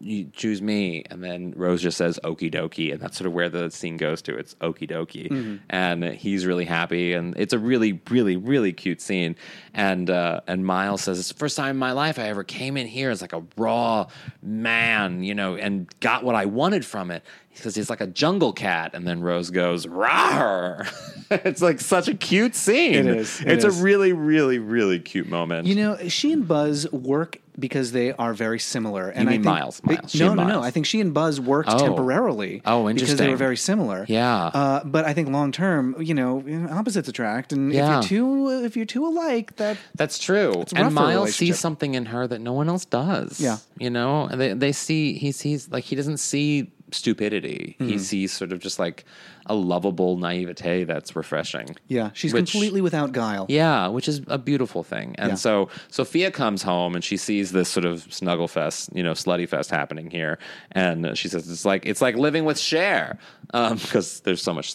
[0.00, 1.04] you choose me.
[1.10, 4.22] And then Rose just says okie dokie, and that's sort of where the scene goes
[4.22, 4.36] to.
[4.36, 9.36] It's okie dokie, and he's really happy, and it's a really, really, really cute scene.
[9.74, 12.76] And uh, and Miles says it's the first time in my life I ever came
[12.76, 14.06] in here as like a raw
[14.42, 17.22] man, you know, and got what I wanted from it.
[17.56, 20.86] Says he's like a jungle cat, and then Rose goes rawr.
[21.30, 22.94] it's like such a cute scene.
[22.94, 23.80] It is, it it's is.
[23.80, 25.66] a really, really, really cute moment.
[25.66, 29.08] You know, she and Buzz work because they are very similar.
[29.08, 30.62] And mean I think, Miles, Miles, she no, no, no.
[30.62, 31.78] I think she and Buzz worked Oh.
[31.78, 32.60] temporarily.
[32.66, 33.16] Oh, interesting.
[33.16, 34.04] Because they were very similar.
[34.08, 34.36] Yeah.
[34.48, 38.00] Uh, but I think long term, you know, opposites attract, and Yeah.
[38.00, 40.64] if you're too if you're too alike, that That's true.
[40.74, 43.40] And Miles sees something in her that no one else does.
[43.40, 43.56] Yeah.
[43.78, 47.76] You know, and they, they see, he sees, like, he doesn't see stupidity.
[47.80, 47.90] Mm-hmm.
[47.92, 49.04] He sees sort of just like
[49.46, 51.76] a lovable naivete that's refreshing.
[51.88, 53.46] yeah, she's Which- completely without guile.
[53.48, 55.14] Yeah, which is a beautiful thing.
[55.18, 55.34] And Yeah.
[55.36, 59.48] so Sophia comes home and she sees this sort of snuggle fest, you know, slutty
[59.48, 60.38] fest happening here,
[60.72, 63.18] and she says it's like it's like living with Cher
[63.52, 64.72] because there's so much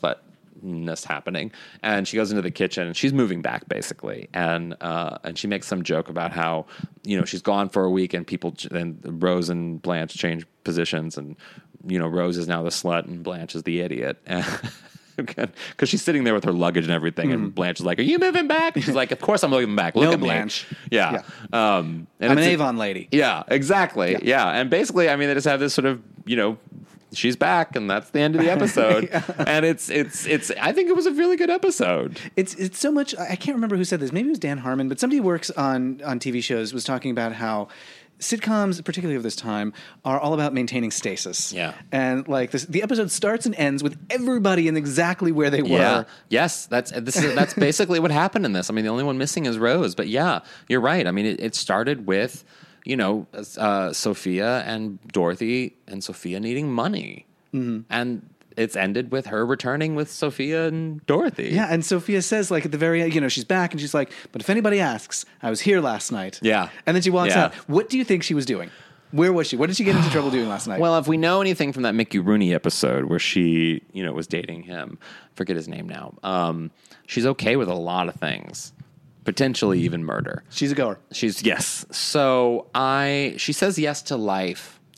[0.62, 1.51] slutness happening.
[1.84, 5.47] And she goes into the kitchen and she's moving back basically, and uh, and she
[5.47, 6.66] makes some joke about how
[7.03, 11.18] you know she's gone for a week and people and Rose and Blanche change positions
[11.18, 11.36] and
[11.86, 14.22] you know Rose is now the slut and Blanche is the idiot.
[15.18, 18.18] Because she's sitting there with her luggage and everything, and Blanche is like, "Are you
[18.18, 19.93] moving back?" And she's like, "Of course I'm moving back.
[19.93, 20.66] Look No, at me." Blanche.
[20.89, 21.22] Yeah.
[21.53, 23.07] Um, and I'm an Avon lady.
[23.12, 24.18] Yeah, exactly.
[24.24, 24.47] Yeah.
[24.49, 26.57] and basically, I mean, they just have this sort of, you know,
[27.14, 29.09] she's back, and that's the end of the episode.
[29.47, 30.51] And it's it's it's.
[30.62, 32.20] I think it was a really good episode.
[32.36, 33.16] It's it's so much.
[33.18, 34.12] I I can't remember who said this.
[34.12, 37.12] Maybe it was Dan Harmon, but somebody who works on on TV shows was talking
[37.12, 37.68] about how
[38.20, 39.74] sitcoms, particularly of this time,
[40.05, 41.51] are all about maintaining stasis.
[41.51, 41.74] Yeah.
[41.91, 45.70] and like this, the episode starts and ends with everybody in exactly where they were.
[45.70, 46.03] Yeah.
[46.30, 48.70] Yes, that's this is that's basically what happened in this.
[48.70, 51.07] I mean, the only one missing is Rose, but yeah, you're right.
[51.07, 52.43] I mean, it, it started with
[52.86, 53.28] you know
[53.58, 57.82] uh, Sophia and Dorothy and Sophia needing money, Mm-hmm.
[57.90, 58.28] and
[58.58, 61.50] it's ended with her returning with Sophia and Dorothy.
[61.52, 63.94] Yeah, and Sophia says like at the very end, you know, she's back and she's
[63.94, 66.70] like, "But if anybody asks, I was here last night." Yeah.
[66.86, 67.46] and then she walks Yeah.
[67.46, 67.54] out.
[67.70, 68.70] What do you think she was doing?
[69.12, 69.58] Where was she?
[69.58, 70.80] What did she get into trouble doing last night?
[70.84, 74.28] Well, if we know anything from that Mickey Rooney episode where she, you know, was
[74.28, 74.98] dating him,
[75.36, 76.14] forget his name now.
[76.24, 76.72] Um,
[77.08, 78.72] she's okay with a lot of things,
[79.24, 80.44] potentially even murder.
[80.50, 81.00] she's a goer.
[81.12, 81.86] She's yes.
[81.92, 84.80] So I, she says yes to life.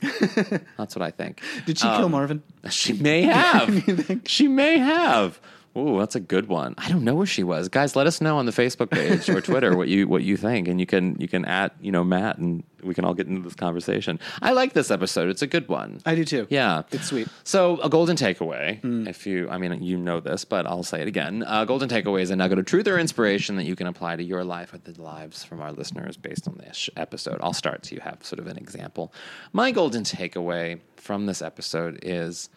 [0.76, 1.40] That's what I think.
[1.66, 2.42] Did she Um, kill Marvin?
[2.70, 4.20] She may have.
[4.26, 5.40] she may have.
[5.76, 6.74] Ooh, that's a good one.
[6.78, 7.68] I don't know where she was.
[7.68, 10.68] Guys, let us know on the Facebook page or Twitter what you what you think,
[10.68, 13.42] and you can you can at you know Matt, and we can all get into
[13.42, 14.20] this conversation.
[14.42, 15.30] I like this episode.
[15.30, 16.00] It's a good one.
[16.06, 16.46] I do too.
[16.50, 17.28] Yeah, It's sweet.
[17.42, 19.08] So a golden takeaway, mm.
[19.08, 21.44] if you, I mean, you know this, but I'll say it again.
[21.46, 24.22] A golden takeaway is a nugget of truth or inspiration that you can apply to
[24.22, 27.38] your life or the lives from our listeners based on this episode.
[27.40, 29.12] I'll start so you have sort of an example.
[29.52, 32.48] My golden takeaway from this episode is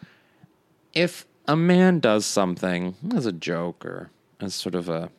[0.92, 5.10] if a man does something as a joke or as sort of a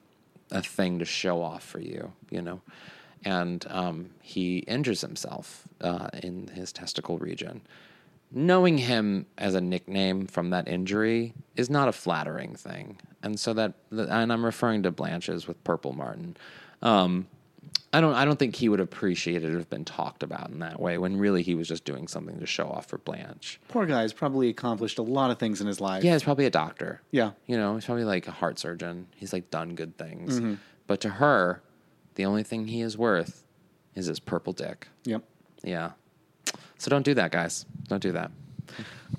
[0.51, 2.59] a thing to show off for you, you know,
[3.23, 7.61] and um, he injures himself uh, in his testicle region.
[8.31, 13.53] Knowing him as a nickname from that injury is not a flattering thing, and so
[13.53, 16.37] that, and I'm referring to Blanche's with Purple Martin.
[16.81, 17.27] Um,
[17.91, 20.79] I don't, I don't think he would appreciate it have been talked about in that
[20.79, 23.59] way when really he was just doing something to show off for Blanche.
[23.67, 26.03] Poor guy's probably accomplished a lot of things in his life.
[26.03, 27.01] Yeah, he's probably a doctor.
[27.09, 27.31] Yeah.
[27.47, 29.07] You know, he's probably like a heart surgeon.
[29.15, 30.39] He's like done good things.
[30.39, 30.55] Mm-hmm.
[30.85, 31.63] But to her,
[32.13, 33.43] the only thing he is worth
[33.95, 34.87] is his purple dick.
[35.05, 35.23] Yep.
[35.63, 35.91] Yeah.
[36.77, 37.65] So don't do that, guys.
[37.87, 38.31] Don't do that.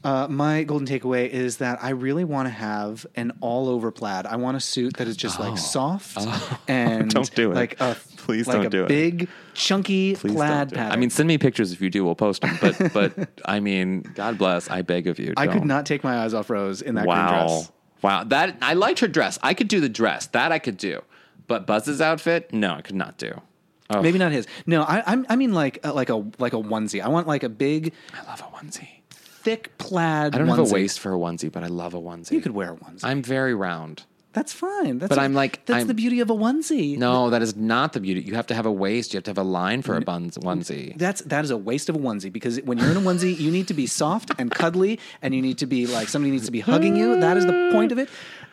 [0.05, 4.25] Uh, my golden takeaway is that I really want to have an all-over plaid.
[4.25, 6.17] I want a suit that is just like soft
[6.69, 7.15] and Oh.
[7.23, 7.55] Don't do it.
[7.55, 8.89] like a Please like don't a do it.
[8.89, 10.79] big chunky Please plaid don't do it.
[10.79, 10.93] pattern.
[10.93, 12.05] I mean, send me pictures if you do.
[12.05, 12.57] We'll post them.
[12.61, 14.71] But but I mean, God bless.
[14.71, 15.35] I beg of you.
[15.37, 15.67] I could don't.
[15.67, 17.73] not take my eyes off Rose in that green dress.
[18.03, 18.25] Wow.
[18.25, 19.39] That I liked her dress.
[19.43, 20.27] I could do the dress.
[20.29, 21.03] That I could do.
[21.47, 23.41] But Buzz's outfit, no, I could not do.
[23.91, 24.47] Oh, Maybe not his.
[24.67, 27.03] No, I I'm, I mean like uh, like a like a onesie.
[27.03, 29.00] I want like a big I love a onesie.
[29.43, 30.35] Thick plaid.
[30.35, 32.33] I don't have a waist for a onesie, but I love a onesie.
[32.33, 33.05] You could wear a onesie.
[33.05, 34.05] I'm very round.
[34.33, 34.99] That's fine.
[35.01, 36.97] That's But I'm like- that's I'm- the beauty of a onesie.
[36.97, 38.21] No, that is not the beauty.
[38.21, 39.13] You have to have a waist.
[39.13, 40.97] You have to have a line for a buns onesie.
[40.97, 43.51] That's that is a waste of a onesie because when you're in a onesie, you
[43.51, 46.53] need to be soft and cuddly, and you need to be like somebody needs to
[46.53, 47.19] be hugging you.
[47.19, 48.09] That is the point of it.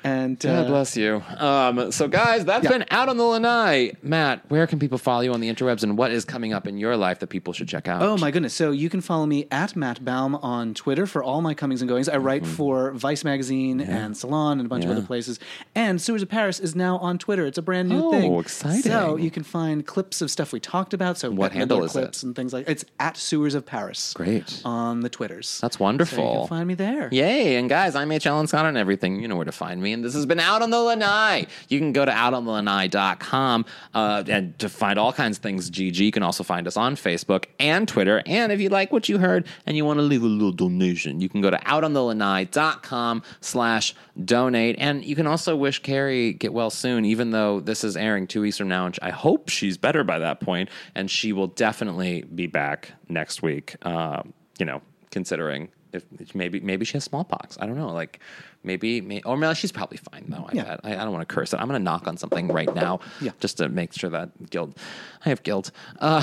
[0.08, 1.22] And uh, God bless you.
[1.38, 2.70] Um, so, guys, that's Yeah.
[2.72, 3.91] been out on the lanai.
[4.01, 6.78] Matt, where can people follow you on the interwebs, and what is coming up in
[6.78, 8.01] your life that people should check out?
[8.01, 8.53] Oh my goodness!
[8.53, 11.89] So you can follow me at Matt Baume on Twitter for all my comings and
[11.89, 12.08] goings.
[12.10, 14.97] I write for Vice magazine and Salon and a bunch of Mm-hmm.
[14.99, 15.38] Other places.
[15.76, 17.45] And Sewers of Paris is now on Twitter.
[17.45, 18.32] It's a brand new Oh, thing.
[18.32, 18.84] Oh, exciting.
[18.84, 21.18] So you can find clips of stuff we talked about.
[21.18, 21.99] So What handle is it?
[21.99, 24.14] clips and things like it's at Sewers of Paris.
[24.14, 24.62] Great.
[24.64, 25.60] on the Twitters.
[25.62, 26.39] That's So you wonderful.
[26.41, 27.10] can find me there.
[27.12, 27.58] Yay!
[27.58, 28.26] And guys, I'm H.
[28.26, 29.22] Alan Scott on everything.
[29.22, 29.91] You know where to find me.
[30.02, 31.48] This has been Out on the Lanai.
[31.70, 35.98] You can go to outonthelanai.com uh, and to find all kinds of things, GG.
[35.98, 38.22] You can also find us on Facebook and Twitter.
[38.26, 41.22] And if you like what you heard and you want to leave a little donation,
[41.22, 44.76] you can go to outonthelanai.com slash donate.
[44.80, 48.41] And you can also wish Carrie get well soon, even though this is airing two
[48.41, 48.91] weeks from now.
[49.02, 53.76] I hope she's better by that point, and she will definitely be back next week.
[53.82, 54.24] Uh,
[54.60, 54.82] you know,
[55.12, 57.58] considering if maybe maybe she has smallpox.
[57.60, 57.89] I don't know.
[57.89, 58.20] Like
[58.68, 60.45] maybe, may or maybe she's probably fine though.
[60.47, 60.78] I, Yeah.
[60.84, 61.59] I, I don't want to curse it.
[61.59, 63.32] I'm going to knock on something right now, Yeah.
[63.39, 64.78] just to make sure that guilt.
[65.26, 66.22] I have guilt, uh,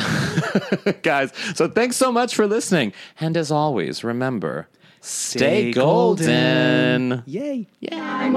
[1.03, 1.33] guys.
[1.57, 4.69] So thanks so much for listening, and as always, remember,
[5.01, 7.23] stay, golden.
[7.27, 7.67] Yay.
[7.81, 8.31] Yeah.